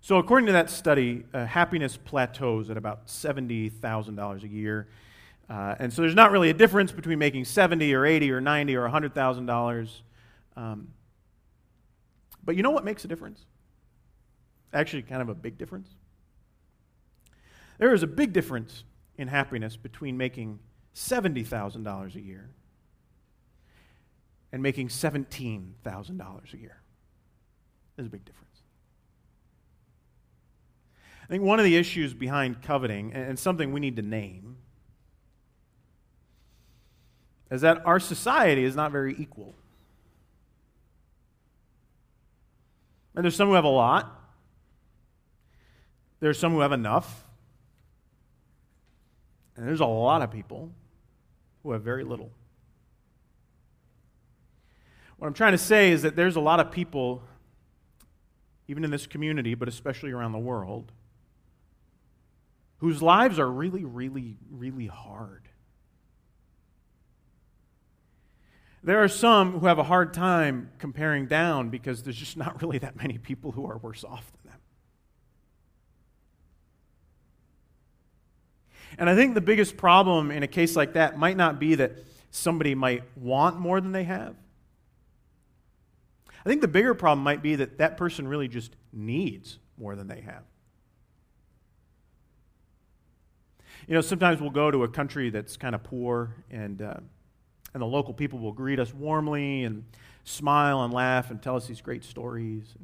So, 0.00 0.16
according 0.16 0.46
to 0.46 0.52
that 0.52 0.70
study, 0.70 1.24
uh, 1.34 1.44
happiness 1.44 1.96
plateaus 1.96 2.70
at 2.70 2.76
about 2.76 3.08
$70,000 3.08 4.42
a 4.42 4.48
year. 4.48 4.88
Uh, 5.50 5.74
and 5.78 5.92
so 5.92 6.02
there's 6.02 6.14
not 6.14 6.30
really 6.30 6.50
a 6.50 6.54
difference 6.54 6.92
between 6.92 7.18
making 7.18 7.44
70 7.44 7.94
or 7.94 8.04
80 8.04 8.30
or 8.30 8.40
90 8.40 8.76
or 8.76 8.88
$100,000. 8.88 10.00
Um, 10.56 10.88
but 12.44 12.54
you 12.54 12.62
know 12.62 12.70
what 12.70 12.84
makes 12.84 13.04
a 13.04 13.08
difference? 13.08 13.44
Actually, 14.72 15.02
kind 15.02 15.22
of 15.22 15.28
a 15.28 15.34
big 15.34 15.58
difference. 15.58 15.88
There 17.78 17.94
is 17.94 18.02
a 18.02 18.06
big 18.06 18.32
difference 18.32 18.84
in 19.16 19.28
happiness 19.28 19.76
between 19.76 20.16
making 20.16 20.58
$70,000 20.94 22.14
a 22.14 22.20
year 22.20 22.50
and 24.52 24.62
making 24.62 24.88
$17,000 24.88 26.54
a 26.54 26.58
year. 26.58 26.80
There's 27.96 28.06
a 28.06 28.10
big 28.10 28.24
difference. 28.24 28.47
I 31.28 31.32
think 31.32 31.42
one 31.42 31.58
of 31.58 31.66
the 31.66 31.76
issues 31.76 32.14
behind 32.14 32.62
coveting, 32.62 33.12
and 33.12 33.38
something 33.38 33.72
we 33.72 33.80
need 33.80 33.96
to 33.96 34.02
name, 34.02 34.56
is 37.50 37.60
that 37.60 37.84
our 37.84 38.00
society 38.00 38.64
is 38.64 38.74
not 38.74 38.92
very 38.92 39.14
equal. 39.18 39.54
And 43.14 43.24
there's 43.24 43.36
some 43.36 43.48
who 43.48 43.54
have 43.54 43.64
a 43.64 43.68
lot, 43.68 44.14
there's 46.20 46.38
some 46.38 46.52
who 46.52 46.60
have 46.60 46.72
enough, 46.72 47.24
and 49.56 49.66
there's 49.66 49.80
a 49.80 49.86
lot 49.86 50.22
of 50.22 50.30
people 50.30 50.70
who 51.62 51.72
have 51.72 51.82
very 51.82 52.04
little. 52.04 52.30
What 55.18 55.26
I'm 55.26 55.34
trying 55.34 55.52
to 55.52 55.58
say 55.58 55.90
is 55.90 56.02
that 56.02 56.16
there's 56.16 56.36
a 56.36 56.40
lot 56.40 56.60
of 56.60 56.70
people, 56.70 57.22
even 58.66 58.84
in 58.84 58.90
this 58.90 59.06
community, 59.06 59.54
but 59.54 59.68
especially 59.68 60.12
around 60.12 60.32
the 60.32 60.38
world, 60.38 60.92
whose 62.78 63.02
lives 63.02 63.38
are 63.38 63.50
really, 63.50 63.84
really, 63.84 64.36
really 64.50 64.86
hard. 64.86 65.48
There 68.82 69.02
are 69.02 69.08
some 69.08 69.58
who 69.58 69.66
have 69.66 69.78
a 69.78 69.84
hard 69.84 70.14
time 70.14 70.70
comparing 70.78 71.26
down 71.26 71.68
because 71.68 72.02
there's 72.02 72.16
just 72.16 72.36
not 72.36 72.62
really 72.62 72.78
that 72.78 72.96
many 72.96 73.18
people 73.18 73.52
who 73.52 73.66
are 73.66 73.78
worse 73.78 74.04
off 74.04 74.30
than 74.32 74.52
them. 74.52 74.60
And 78.98 79.10
I 79.10 79.14
think 79.14 79.34
the 79.34 79.40
biggest 79.40 79.76
problem 79.76 80.30
in 80.30 80.42
a 80.42 80.46
case 80.46 80.76
like 80.76 80.94
that 80.94 81.18
might 81.18 81.36
not 81.36 81.58
be 81.58 81.74
that 81.74 81.92
somebody 82.30 82.74
might 82.74 83.02
want 83.16 83.58
more 83.58 83.80
than 83.80 83.92
they 83.92 84.04
have. 84.04 84.36
I 86.44 86.48
think 86.48 86.60
the 86.60 86.68
bigger 86.68 86.94
problem 86.94 87.24
might 87.24 87.42
be 87.42 87.56
that 87.56 87.78
that 87.78 87.96
person 87.96 88.28
really 88.28 88.48
just 88.48 88.74
needs 88.92 89.58
more 89.76 89.96
than 89.96 90.06
they 90.06 90.20
have. 90.20 90.44
You 93.88 93.94
know, 93.94 94.02
sometimes 94.02 94.38
we'll 94.38 94.50
go 94.50 94.70
to 94.70 94.84
a 94.84 94.88
country 94.88 95.30
that's 95.30 95.56
kind 95.56 95.74
of 95.74 95.82
poor, 95.82 96.34
and, 96.50 96.82
uh, 96.82 96.94
and 97.72 97.80
the 97.80 97.86
local 97.86 98.12
people 98.12 98.38
will 98.38 98.52
greet 98.52 98.78
us 98.78 98.92
warmly 98.92 99.64
and 99.64 99.82
smile 100.24 100.84
and 100.84 100.92
laugh 100.92 101.30
and 101.30 101.40
tell 101.40 101.56
us 101.56 101.66
these 101.66 101.80
great 101.80 102.04
stories. 102.04 102.74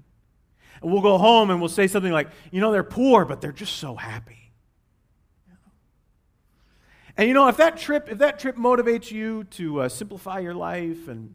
And 0.80 0.90
we'll 0.90 1.02
go 1.02 1.18
home 1.18 1.50
and 1.50 1.60
we'll 1.60 1.68
say 1.68 1.88
something 1.88 2.10
like, 2.10 2.28
you 2.50 2.62
know, 2.62 2.72
they're 2.72 2.82
poor, 2.82 3.26
but 3.26 3.42
they're 3.42 3.52
just 3.52 3.76
so 3.76 3.96
happy. 3.96 4.50
And 7.18 7.28
you 7.28 7.34
know, 7.34 7.48
if 7.48 7.58
that 7.58 7.76
trip, 7.76 8.08
if 8.10 8.18
that 8.18 8.38
trip 8.38 8.56
motivates 8.56 9.10
you 9.10 9.44
to 9.44 9.82
uh, 9.82 9.88
simplify 9.90 10.38
your 10.38 10.54
life 10.54 11.06
and 11.06 11.34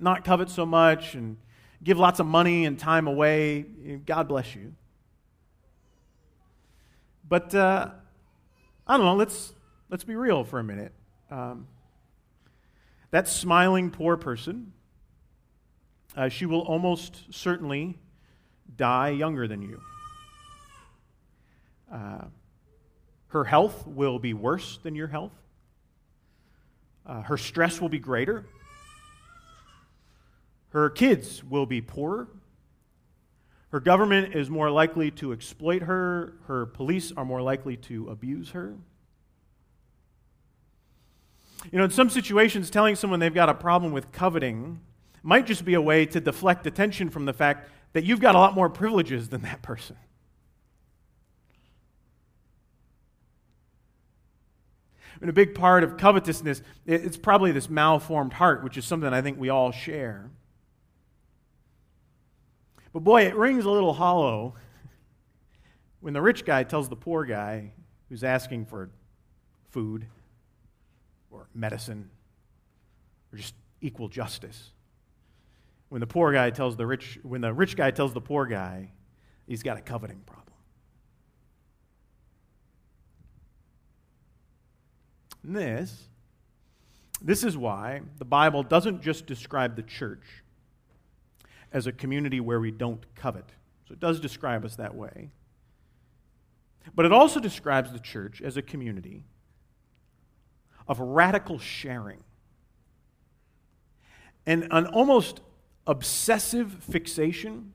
not 0.00 0.24
covet 0.24 0.50
so 0.50 0.66
much 0.66 1.14
and 1.14 1.36
give 1.82 1.96
lots 1.96 2.18
of 2.18 2.26
money 2.26 2.66
and 2.66 2.76
time 2.76 3.06
away, 3.06 3.66
God 4.04 4.26
bless 4.26 4.56
you. 4.56 4.74
But 7.26 7.54
uh, 7.54 7.90
I 8.90 8.96
don't 8.96 9.06
know, 9.06 9.14
let's, 9.14 9.54
let's 9.88 10.02
be 10.02 10.16
real 10.16 10.42
for 10.42 10.58
a 10.58 10.64
minute. 10.64 10.90
Um, 11.30 11.68
that 13.12 13.28
smiling 13.28 13.92
poor 13.92 14.16
person, 14.16 14.72
uh, 16.16 16.28
she 16.28 16.44
will 16.44 16.62
almost 16.62 17.22
certainly 17.30 17.98
die 18.76 19.10
younger 19.10 19.46
than 19.46 19.62
you. 19.62 19.80
Uh, 21.92 22.24
her 23.28 23.44
health 23.44 23.86
will 23.86 24.18
be 24.18 24.34
worse 24.34 24.80
than 24.82 24.96
your 24.96 25.06
health. 25.06 25.34
Uh, 27.06 27.22
her 27.22 27.36
stress 27.36 27.80
will 27.80 27.88
be 27.88 28.00
greater. 28.00 28.44
Her 30.70 30.90
kids 30.90 31.44
will 31.44 31.66
be 31.66 31.80
poorer. 31.80 32.26
Her 33.70 33.80
government 33.80 34.34
is 34.34 34.50
more 34.50 34.70
likely 34.70 35.10
to 35.12 35.32
exploit 35.32 35.82
her. 35.82 36.34
Her 36.46 36.66
police 36.66 37.12
are 37.16 37.24
more 37.24 37.40
likely 37.40 37.76
to 37.76 38.08
abuse 38.08 38.50
her. 38.50 38.74
You 41.70 41.78
know, 41.78 41.84
in 41.84 41.90
some 41.90 42.10
situations, 42.10 42.70
telling 42.70 42.96
someone 42.96 43.20
they've 43.20 43.32
got 43.32 43.48
a 43.48 43.54
problem 43.54 43.92
with 43.92 44.10
coveting 44.12 44.80
might 45.22 45.46
just 45.46 45.64
be 45.64 45.74
a 45.74 45.80
way 45.80 46.06
to 46.06 46.20
deflect 46.20 46.66
attention 46.66 47.10
from 47.10 47.26
the 47.26 47.32
fact 47.32 47.68
that 47.92 48.04
you've 48.04 48.20
got 48.20 48.34
a 48.34 48.38
lot 48.38 48.54
more 48.54 48.68
privileges 48.68 49.28
than 49.28 49.42
that 49.42 49.62
person. 49.62 49.96
And 55.20 55.28
a 55.28 55.34
big 55.34 55.54
part 55.54 55.84
of 55.84 55.98
covetousness, 55.98 56.62
it's 56.86 57.18
probably 57.18 57.52
this 57.52 57.68
malformed 57.68 58.32
heart, 58.32 58.64
which 58.64 58.78
is 58.78 58.86
something 58.86 59.12
I 59.12 59.20
think 59.20 59.38
we 59.38 59.50
all 59.50 59.70
share. 59.70 60.30
But 62.92 63.00
boy, 63.00 63.22
it 63.22 63.36
rings 63.36 63.64
a 63.64 63.70
little 63.70 63.92
hollow 63.92 64.54
when 66.00 66.12
the 66.12 66.22
rich 66.22 66.44
guy 66.44 66.64
tells 66.64 66.88
the 66.88 66.96
poor 66.96 67.24
guy 67.24 67.72
who's 68.08 68.24
asking 68.24 68.66
for 68.66 68.90
food 69.68 70.06
or 71.30 71.46
medicine 71.54 72.10
or 73.32 73.38
just 73.38 73.54
equal 73.80 74.08
justice. 74.08 74.70
When 75.88 76.00
the 76.00 76.06
poor 76.06 76.32
guy 76.32 76.50
tells 76.50 76.76
the 76.76 76.86
rich, 76.86 77.18
when 77.22 77.40
the 77.40 77.52
rich 77.52 77.76
guy 77.76 77.90
tells 77.90 78.12
the 78.12 78.20
poor 78.20 78.46
guy 78.46 78.90
he's 79.46 79.62
got 79.62 79.76
a 79.76 79.80
coveting 79.80 80.20
problem. 80.26 80.46
And 85.42 85.56
this, 85.56 86.08
this 87.22 87.44
is 87.44 87.56
why 87.56 88.02
the 88.18 88.24
Bible 88.24 88.62
doesn't 88.62 89.02
just 89.02 89.26
describe 89.26 89.76
the 89.76 89.82
church 89.82 90.24
as 91.72 91.86
a 91.86 91.92
community 91.92 92.40
where 92.40 92.60
we 92.60 92.70
don't 92.70 93.02
covet. 93.14 93.46
So 93.86 93.92
it 93.92 94.00
does 94.00 94.20
describe 94.20 94.64
us 94.64 94.76
that 94.76 94.94
way. 94.94 95.30
But 96.94 97.06
it 97.06 97.12
also 97.12 97.40
describes 97.40 97.92
the 97.92 97.98
church 97.98 98.40
as 98.40 98.56
a 98.56 98.62
community 98.62 99.24
of 100.88 100.98
radical 100.98 101.58
sharing 101.58 102.24
and 104.46 104.66
an 104.70 104.86
almost 104.86 105.40
obsessive 105.86 106.72
fixation 106.82 107.74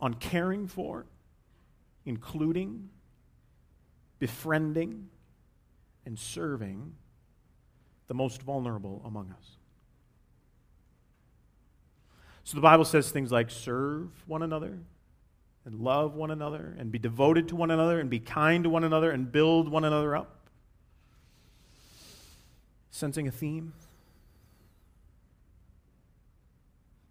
on 0.00 0.14
caring 0.14 0.66
for, 0.66 1.06
including, 2.04 2.88
befriending, 4.18 5.08
and 6.06 6.18
serving 6.18 6.94
the 8.08 8.14
most 8.14 8.42
vulnerable 8.42 9.02
among 9.04 9.30
us. 9.30 9.56
So 12.44 12.56
the 12.56 12.60
Bible 12.60 12.84
says 12.84 13.10
things 13.10 13.32
like 13.32 13.50
serve 13.50 14.10
one 14.26 14.42
another 14.42 14.78
and 15.64 15.80
love 15.80 16.14
one 16.14 16.30
another 16.30 16.76
and 16.78 16.92
be 16.92 16.98
devoted 16.98 17.48
to 17.48 17.56
one 17.56 17.70
another 17.70 17.98
and 17.98 18.10
be 18.10 18.20
kind 18.20 18.64
to 18.64 18.70
one 18.70 18.84
another 18.84 19.10
and 19.10 19.32
build 19.32 19.68
one 19.68 19.84
another 19.84 20.14
up. 20.14 20.48
Sensing 22.90 23.26
a 23.26 23.30
theme? 23.30 23.72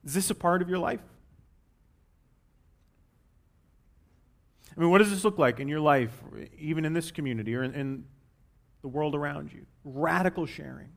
Is 0.05 0.13
this 0.13 0.29
a 0.29 0.35
part 0.35 0.61
of 0.61 0.69
your 0.69 0.77
life? 0.77 1.01
I 4.75 4.79
mean, 4.79 4.91
what 4.91 4.99
does 4.99 5.09
this 5.09 5.23
look 5.23 5.39
like 5.39 5.59
in 5.59 5.67
your 5.67 5.79
life, 5.79 6.11
even 6.57 6.85
in 6.85 6.93
this 6.93 7.11
community 7.11 7.55
or 7.55 7.63
in, 7.63 7.73
in 7.73 8.05
the 8.81 8.87
world 8.87 9.15
around 9.15 9.51
you? 9.51 9.65
Radical 9.83 10.45
sharing 10.45 10.89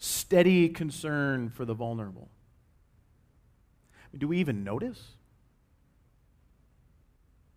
steady 0.00 0.70
concern 0.70 1.50
for 1.50 1.64
the 1.64 1.74
vulnerable. 1.74 2.28
Do 4.16 4.26
we 4.26 4.38
even 4.38 4.64
notice? 4.64 5.00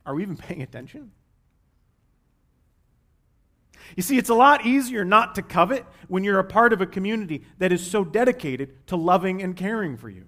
Are 0.05 0.13
we 0.13 0.21
even 0.21 0.37
paying 0.37 0.61
attention? 0.61 1.11
You 3.95 4.03
see, 4.03 4.17
it's 4.17 4.29
a 4.29 4.35
lot 4.35 4.65
easier 4.65 5.03
not 5.03 5.35
to 5.35 5.41
covet 5.41 5.85
when 6.07 6.23
you're 6.23 6.39
a 6.39 6.43
part 6.43 6.73
of 6.73 6.81
a 6.81 6.85
community 6.85 7.43
that 7.57 7.71
is 7.71 7.85
so 7.85 8.03
dedicated 8.03 8.87
to 8.87 8.95
loving 8.95 9.41
and 9.41 9.55
caring 9.55 9.97
for 9.97 10.09
you. 10.09 10.25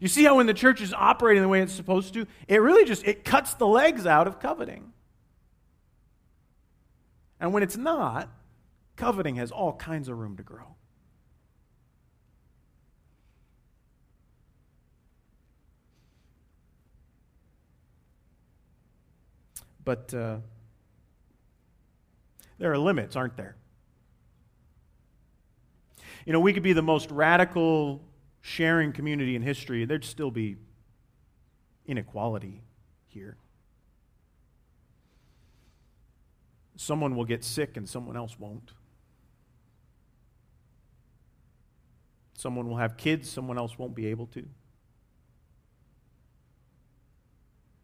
You 0.00 0.08
see 0.08 0.24
how 0.24 0.36
when 0.36 0.46
the 0.46 0.54
church 0.54 0.80
is 0.80 0.92
operating 0.92 1.42
the 1.42 1.48
way 1.48 1.62
it's 1.62 1.72
supposed 1.72 2.14
to, 2.14 2.26
it 2.48 2.60
really 2.60 2.84
just 2.84 3.04
it 3.04 3.24
cuts 3.24 3.54
the 3.54 3.66
legs 3.66 4.06
out 4.06 4.26
of 4.26 4.40
coveting. 4.40 4.92
And 7.38 7.52
when 7.52 7.62
it's 7.62 7.76
not, 7.76 8.28
Coveting 8.96 9.36
has 9.36 9.50
all 9.50 9.74
kinds 9.74 10.08
of 10.08 10.18
room 10.18 10.36
to 10.38 10.42
grow. 10.42 10.74
But 19.84 20.12
uh, 20.14 20.38
there 22.58 22.72
are 22.72 22.78
limits, 22.78 23.14
aren't 23.14 23.36
there? 23.36 23.56
You 26.24 26.32
know, 26.32 26.40
we 26.40 26.52
could 26.52 26.64
be 26.64 26.72
the 26.72 26.82
most 26.82 27.10
radical 27.10 28.02
sharing 28.40 28.92
community 28.92 29.36
in 29.36 29.42
history, 29.42 29.84
there'd 29.84 30.04
still 30.04 30.30
be 30.30 30.56
inequality 31.84 32.62
here. 33.08 33.36
Someone 36.76 37.16
will 37.16 37.24
get 37.24 37.42
sick 37.42 37.76
and 37.76 37.88
someone 37.88 38.16
else 38.16 38.38
won't. 38.38 38.72
Someone 42.34 42.68
will 42.68 42.76
have 42.76 42.96
kids, 42.98 43.30
someone 43.30 43.56
else 43.56 43.78
won't 43.78 43.94
be 43.94 44.06
able 44.06 44.26
to. 44.26 44.46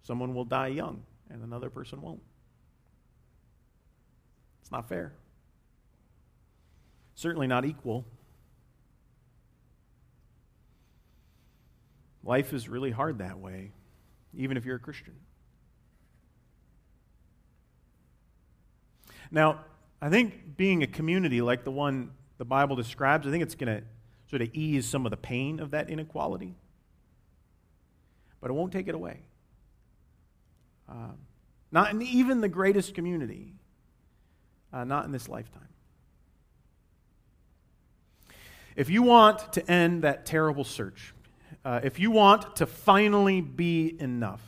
Someone 0.02 0.34
will 0.34 0.44
die 0.44 0.68
young 0.68 1.02
and 1.30 1.42
another 1.42 1.70
person 1.70 2.02
won't. 2.02 2.20
It's 4.60 4.70
not 4.70 4.88
fair. 4.88 5.14
Certainly 7.14 7.46
not 7.46 7.64
equal. 7.64 8.04
Life 12.24 12.52
is 12.52 12.68
really 12.68 12.90
hard 12.90 13.18
that 13.18 13.38
way, 13.38 13.72
even 14.34 14.56
if 14.56 14.64
you're 14.64 14.76
a 14.76 14.80
Christian. 14.80 15.14
Now, 19.32 19.64
I 20.00 20.10
think 20.10 20.56
being 20.56 20.82
a 20.82 20.86
community 20.86 21.40
like 21.40 21.64
the 21.64 21.70
one 21.70 22.10
the 22.36 22.44
Bible 22.44 22.76
describes, 22.76 23.26
I 23.26 23.30
think 23.30 23.42
it's 23.42 23.54
going 23.54 23.78
to 23.78 23.84
sort 24.28 24.42
of 24.42 24.54
ease 24.54 24.86
some 24.86 25.06
of 25.06 25.10
the 25.10 25.16
pain 25.16 25.58
of 25.58 25.70
that 25.70 25.88
inequality, 25.88 26.54
but 28.40 28.50
it 28.50 28.54
won't 28.54 28.72
take 28.72 28.88
it 28.88 28.94
away. 28.94 29.20
Um, 30.88 31.16
not 31.70 31.90
in 31.90 32.02
even 32.02 32.42
the 32.42 32.48
greatest 32.48 32.94
community, 32.94 33.54
uh, 34.72 34.84
not 34.84 35.06
in 35.06 35.12
this 35.12 35.28
lifetime. 35.28 35.68
If 38.76 38.90
you 38.90 39.02
want 39.02 39.52
to 39.54 39.70
end 39.70 40.02
that 40.02 40.26
terrible 40.26 40.64
search, 40.64 41.14
uh, 41.64 41.80
if 41.82 41.98
you 41.98 42.10
want 42.10 42.56
to 42.56 42.66
finally 42.66 43.40
be 43.40 43.96
enough, 43.98 44.42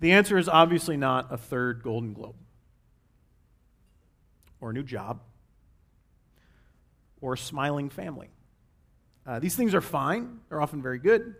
the 0.00 0.12
answer 0.12 0.38
is 0.38 0.48
obviously 0.48 0.96
not 0.96 1.32
a 1.32 1.36
third 1.36 1.82
Golden 1.82 2.12
Globe, 2.12 2.36
or 4.60 4.70
a 4.70 4.72
new 4.72 4.82
job, 4.82 5.20
or 7.20 7.34
a 7.34 7.38
smiling 7.38 7.88
family. 7.88 8.30
Uh, 9.26 9.38
these 9.38 9.54
things 9.54 9.74
are 9.74 9.80
fine, 9.80 10.40
they're 10.48 10.60
often 10.60 10.82
very 10.82 10.98
good, 10.98 11.34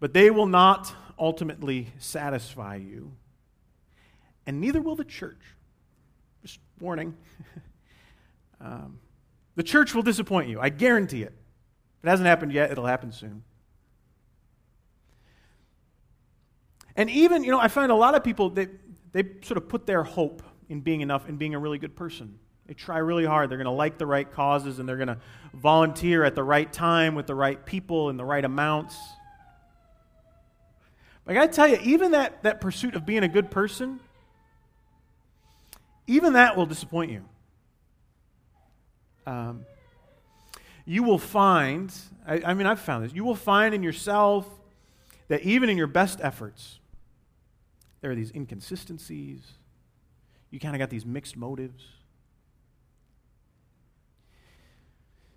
but 0.00 0.12
they 0.12 0.30
will 0.30 0.46
not 0.46 0.92
ultimately 1.18 1.88
satisfy 1.98 2.76
you, 2.76 3.12
and 4.46 4.60
neither 4.60 4.80
will 4.80 4.96
the 4.96 5.04
church. 5.04 5.40
Just 6.42 6.60
warning. 6.78 7.16
um, 8.60 8.98
the 9.56 9.62
church 9.62 9.94
will 9.94 10.02
disappoint 10.02 10.48
you, 10.48 10.60
I 10.60 10.68
guarantee 10.68 11.22
it. 11.22 11.32
If 11.98 12.08
it 12.08 12.10
hasn't 12.10 12.26
happened 12.26 12.52
yet, 12.52 12.70
it'll 12.70 12.86
happen 12.86 13.12
soon. 13.12 13.44
And 16.96 17.10
even, 17.10 17.42
you 17.44 17.50
know, 17.50 17.58
I 17.58 17.68
find 17.68 17.90
a 17.90 17.94
lot 17.94 18.14
of 18.14 18.22
people, 18.22 18.50
they, 18.50 18.68
they 19.12 19.24
sort 19.42 19.56
of 19.56 19.68
put 19.68 19.86
their 19.86 20.04
hope 20.04 20.42
in 20.68 20.80
being 20.80 21.00
enough, 21.00 21.28
in 21.28 21.36
being 21.36 21.54
a 21.54 21.58
really 21.58 21.78
good 21.78 21.96
person. 21.96 22.38
They 22.66 22.74
try 22.74 22.98
really 22.98 23.26
hard. 23.26 23.50
They're 23.50 23.58
going 23.58 23.66
to 23.66 23.70
like 23.70 23.98
the 23.98 24.06
right 24.06 24.30
causes 24.30 24.78
and 24.78 24.88
they're 24.88 24.96
going 24.96 25.08
to 25.08 25.18
volunteer 25.52 26.24
at 26.24 26.34
the 26.34 26.42
right 26.42 26.72
time 26.72 27.14
with 27.14 27.26
the 27.26 27.34
right 27.34 27.64
people 27.64 28.08
in 28.08 28.16
the 28.16 28.24
right 28.24 28.44
amounts. 28.44 28.96
But 31.24 31.32
I 31.32 31.34
got 31.34 31.46
to 31.46 31.52
tell 31.52 31.68
you, 31.68 31.78
even 31.82 32.12
that, 32.12 32.42
that 32.42 32.60
pursuit 32.60 32.94
of 32.94 33.04
being 33.04 33.22
a 33.22 33.28
good 33.28 33.50
person, 33.50 34.00
even 36.06 36.34
that 36.34 36.56
will 36.56 36.66
disappoint 36.66 37.10
you. 37.10 37.24
Um, 39.26 39.64
you 40.84 41.02
will 41.02 41.18
find, 41.18 41.92
I, 42.26 42.42
I 42.44 42.54
mean, 42.54 42.66
I've 42.66 42.80
found 42.80 43.04
this, 43.04 43.12
you 43.14 43.24
will 43.24 43.34
find 43.34 43.74
in 43.74 43.82
yourself 43.82 44.46
that 45.28 45.42
even 45.42 45.70
in 45.70 45.78
your 45.78 45.86
best 45.86 46.20
efforts, 46.22 46.78
there 48.00 48.10
are 48.10 48.14
these 48.14 48.30
inconsistencies. 48.34 49.40
You 50.54 50.60
kind 50.60 50.76
of 50.76 50.78
got 50.78 50.88
these 50.88 51.04
mixed 51.04 51.36
motives. 51.36 51.82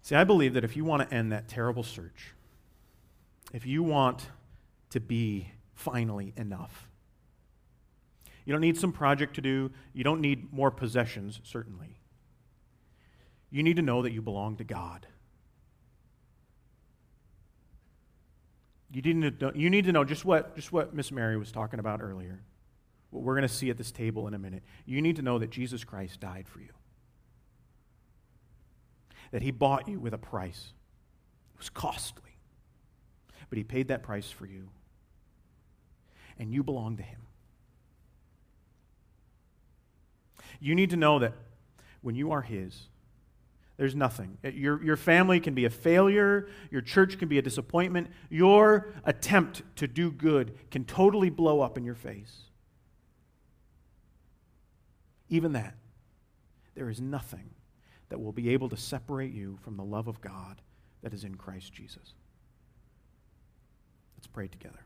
See, 0.03 0.13
I 0.13 0.23
believe 0.23 0.53
that 0.53 0.63
if 0.63 0.77
you 0.77 0.85
want 0.85 1.09
to 1.09 1.15
end 1.15 1.31
that 1.31 1.47
terrible 1.47 1.81
search, 1.81 2.35
if 3.51 3.65
you 3.65 3.81
want 3.81 4.29
to 4.91 4.99
be 4.99 5.49
finally 5.73 6.33
enough. 6.37 6.87
You 8.45 8.53
don't 8.53 8.61
need 8.61 8.77
some 8.77 8.91
project 8.91 9.33
to 9.37 9.41
do, 9.41 9.71
you 9.91 10.03
don't 10.03 10.21
need 10.21 10.53
more 10.53 10.69
possessions, 10.69 11.41
certainly. 11.43 11.97
You 13.49 13.63
need 13.63 13.77
to 13.77 13.81
know 13.81 14.03
that 14.03 14.11
you 14.11 14.21
belong 14.21 14.57
to 14.57 14.63
God. 14.63 15.07
You 18.91 19.01
need 19.01 19.85
to 19.85 19.91
know, 19.91 20.03
just 20.03 20.25
what, 20.25 20.55
just 20.55 20.71
what 20.71 20.93
Miss 20.93 21.11
Mary 21.11 21.37
was 21.37 21.51
talking 21.51 21.79
about 21.79 22.03
earlier, 22.03 22.39
what 23.09 23.23
we're 23.23 23.35
going 23.35 23.47
to 23.47 23.53
see 23.53 23.69
at 23.69 23.77
this 23.77 23.91
table 23.91 24.27
in 24.27 24.33
a 24.33 24.39
minute. 24.39 24.63
You 24.85 25.01
need 25.01 25.15
to 25.17 25.21
know 25.21 25.39
that 25.39 25.49
Jesus 25.49 25.83
Christ 25.83 26.19
died 26.19 26.47
for 26.47 26.59
you, 26.59 26.73
that 29.31 29.41
he 29.41 29.51
bought 29.51 29.87
you 29.87 29.99
with 29.99 30.13
a 30.13 30.17
price. 30.17 30.73
It 31.53 31.59
was 31.59 31.69
costly, 31.69 32.37
but 33.49 33.57
he 33.57 33.63
paid 33.63 33.87
that 33.87 34.03
price 34.03 34.29
for 34.29 34.45
you 34.45 34.69
and 36.39 36.53
you 36.53 36.63
belong 36.63 36.97
to 36.97 37.03
Him. 37.03 37.21
You 40.59 40.75
need 40.75 40.89
to 40.91 40.97
know 40.97 41.19
that 41.19 41.33
when 42.01 42.15
you 42.15 42.31
are 42.31 42.41
His, 42.41 42.87
there's 43.77 43.95
nothing. 43.95 44.39
Your, 44.43 44.83
your 44.83 44.97
family 44.97 45.39
can 45.39 45.53
be 45.53 45.65
a 45.65 45.69
failure. 45.69 46.47
Your 46.71 46.81
church 46.81 47.19
can 47.19 47.27
be 47.27 47.37
a 47.37 47.43
disappointment. 47.43 48.07
Your 48.29 48.93
attempt 49.03 49.61
to 49.75 49.87
do 49.87 50.11
good 50.11 50.57
can 50.71 50.83
totally 50.83 51.29
blow 51.29 51.61
up 51.61 51.77
in 51.77 51.83
your 51.83 51.95
face. 51.95 52.46
Even 55.29 55.53
that, 55.53 55.75
there 56.75 56.89
is 56.89 57.01
nothing 57.01 57.49
that 58.09 58.19
will 58.19 58.31
be 58.31 58.49
able 58.49 58.69
to 58.69 58.77
separate 58.77 59.33
you 59.33 59.57
from 59.63 59.77
the 59.77 59.83
love 59.83 60.07
of 60.07 60.21
God 60.21 60.61
that 61.01 61.13
is 61.13 61.23
in 61.23 61.35
Christ 61.35 61.73
Jesus. 61.73 62.13
Let's 64.17 64.27
pray 64.27 64.47
together. 64.47 64.79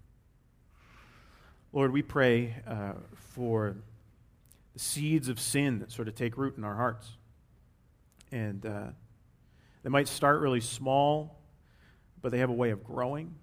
Lord, 1.73 1.93
we 1.93 2.01
pray 2.01 2.55
uh, 2.67 2.93
for 3.15 3.75
the 4.73 4.79
seeds 4.79 5.29
of 5.29 5.39
sin 5.39 5.79
that 5.79 5.91
sort 5.91 6.07
of 6.07 6.15
take 6.15 6.37
root 6.37 6.57
in 6.57 6.63
our 6.63 6.75
hearts. 6.75 7.17
And 8.31 8.65
uh, 8.65 8.87
they 9.83 9.89
might 9.89 10.07
start 10.07 10.41
really 10.41 10.59
small, 10.59 11.39
but 12.21 12.31
they 12.31 12.39
have 12.39 12.49
a 12.49 12.53
way 12.53 12.71
of 12.71 12.83
growing. 12.83 13.35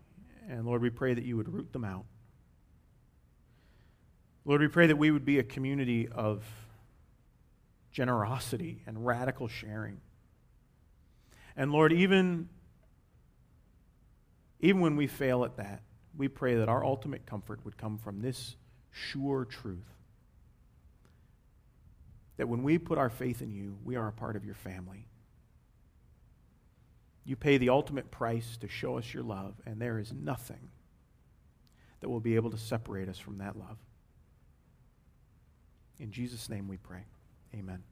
And 0.49 0.67
Lord, 0.67 0.83
we 0.83 0.91
pray 0.91 1.15
that 1.15 1.25
you 1.25 1.37
would 1.37 1.53
root 1.53 1.73
them 1.73 1.85
out. 1.85 2.05
Lord, 4.45 4.61
we 4.61 4.69
pray 4.69 4.87
that 4.87 4.97
we 4.97 5.11
would 5.11 5.25
be 5.25 5.39
a 5.39 5.43
community 5.43 6.09
of 6.09 6.43
generosity 7.99 8.81
and 8.87 9.05
radical 9.05 9.49
sharing. 9.49 10.01
And 11.57 11.73
Lord, 11.73 11.93
even, 11.93 12.49
even 14.61 14.81
when 14.81 14.95
we 14.95 15.09
fail 15.09 15.45
at 15.45 15.57
that, 15.57 15.83
we 16.17 16.29
pray 16.29 16.55
that 16.55 16.69
our 16.69 16.85
ultimate 16.85 17.27
comfort 17.27 17.59
would 17.65 17.77
come 17.77 17.99
from 17.99 18.21
this 18.21 18.55
sure 18.93 19.45
truth 19.45 19.97
that 22.37 22.49
when 22.49 22.63
we 22.63 22.79
put 22.79 22.99
our 22.99 23.11
faith 23.11 23.43
in 23.43 23.51
you, 23.51 23.77
we 23.83 23.97
are 23.97 24.07
a 24.07 24.13
part 24.13 24.37
of 24.37 24.45
your 24.45 24.55
family. 24.55 25.09
You 27.25 27.35
pay 27.35 27.59
the 27.59 27.71
ultimate 27.71 28.13
price 28.13 28.57
to 28.59 28.69
show 28.69 28.97
us 28.97 29.13
your 29.13 29.25
love, 29.25 29.55
and 29.67 29.83
there 29.83 29.99
is 29.99 30.13
nothing 30.13 30.71
that 31.99 32.09
will 32.09 32.21
be 32.21 32.37
able 32.37 32.53
to 32.53 32.59
separate 32.59 33.09
us 33.09 33.19
from 33.19 33.39
that 33.39 33.59
love. 33.59 33.79
In 35.99 36.13
Jesus' 36.13 36.49
name 36.49 36.69
we 36.69 36.77
pray. 36.77 37.03
Amen. 37.55 37.83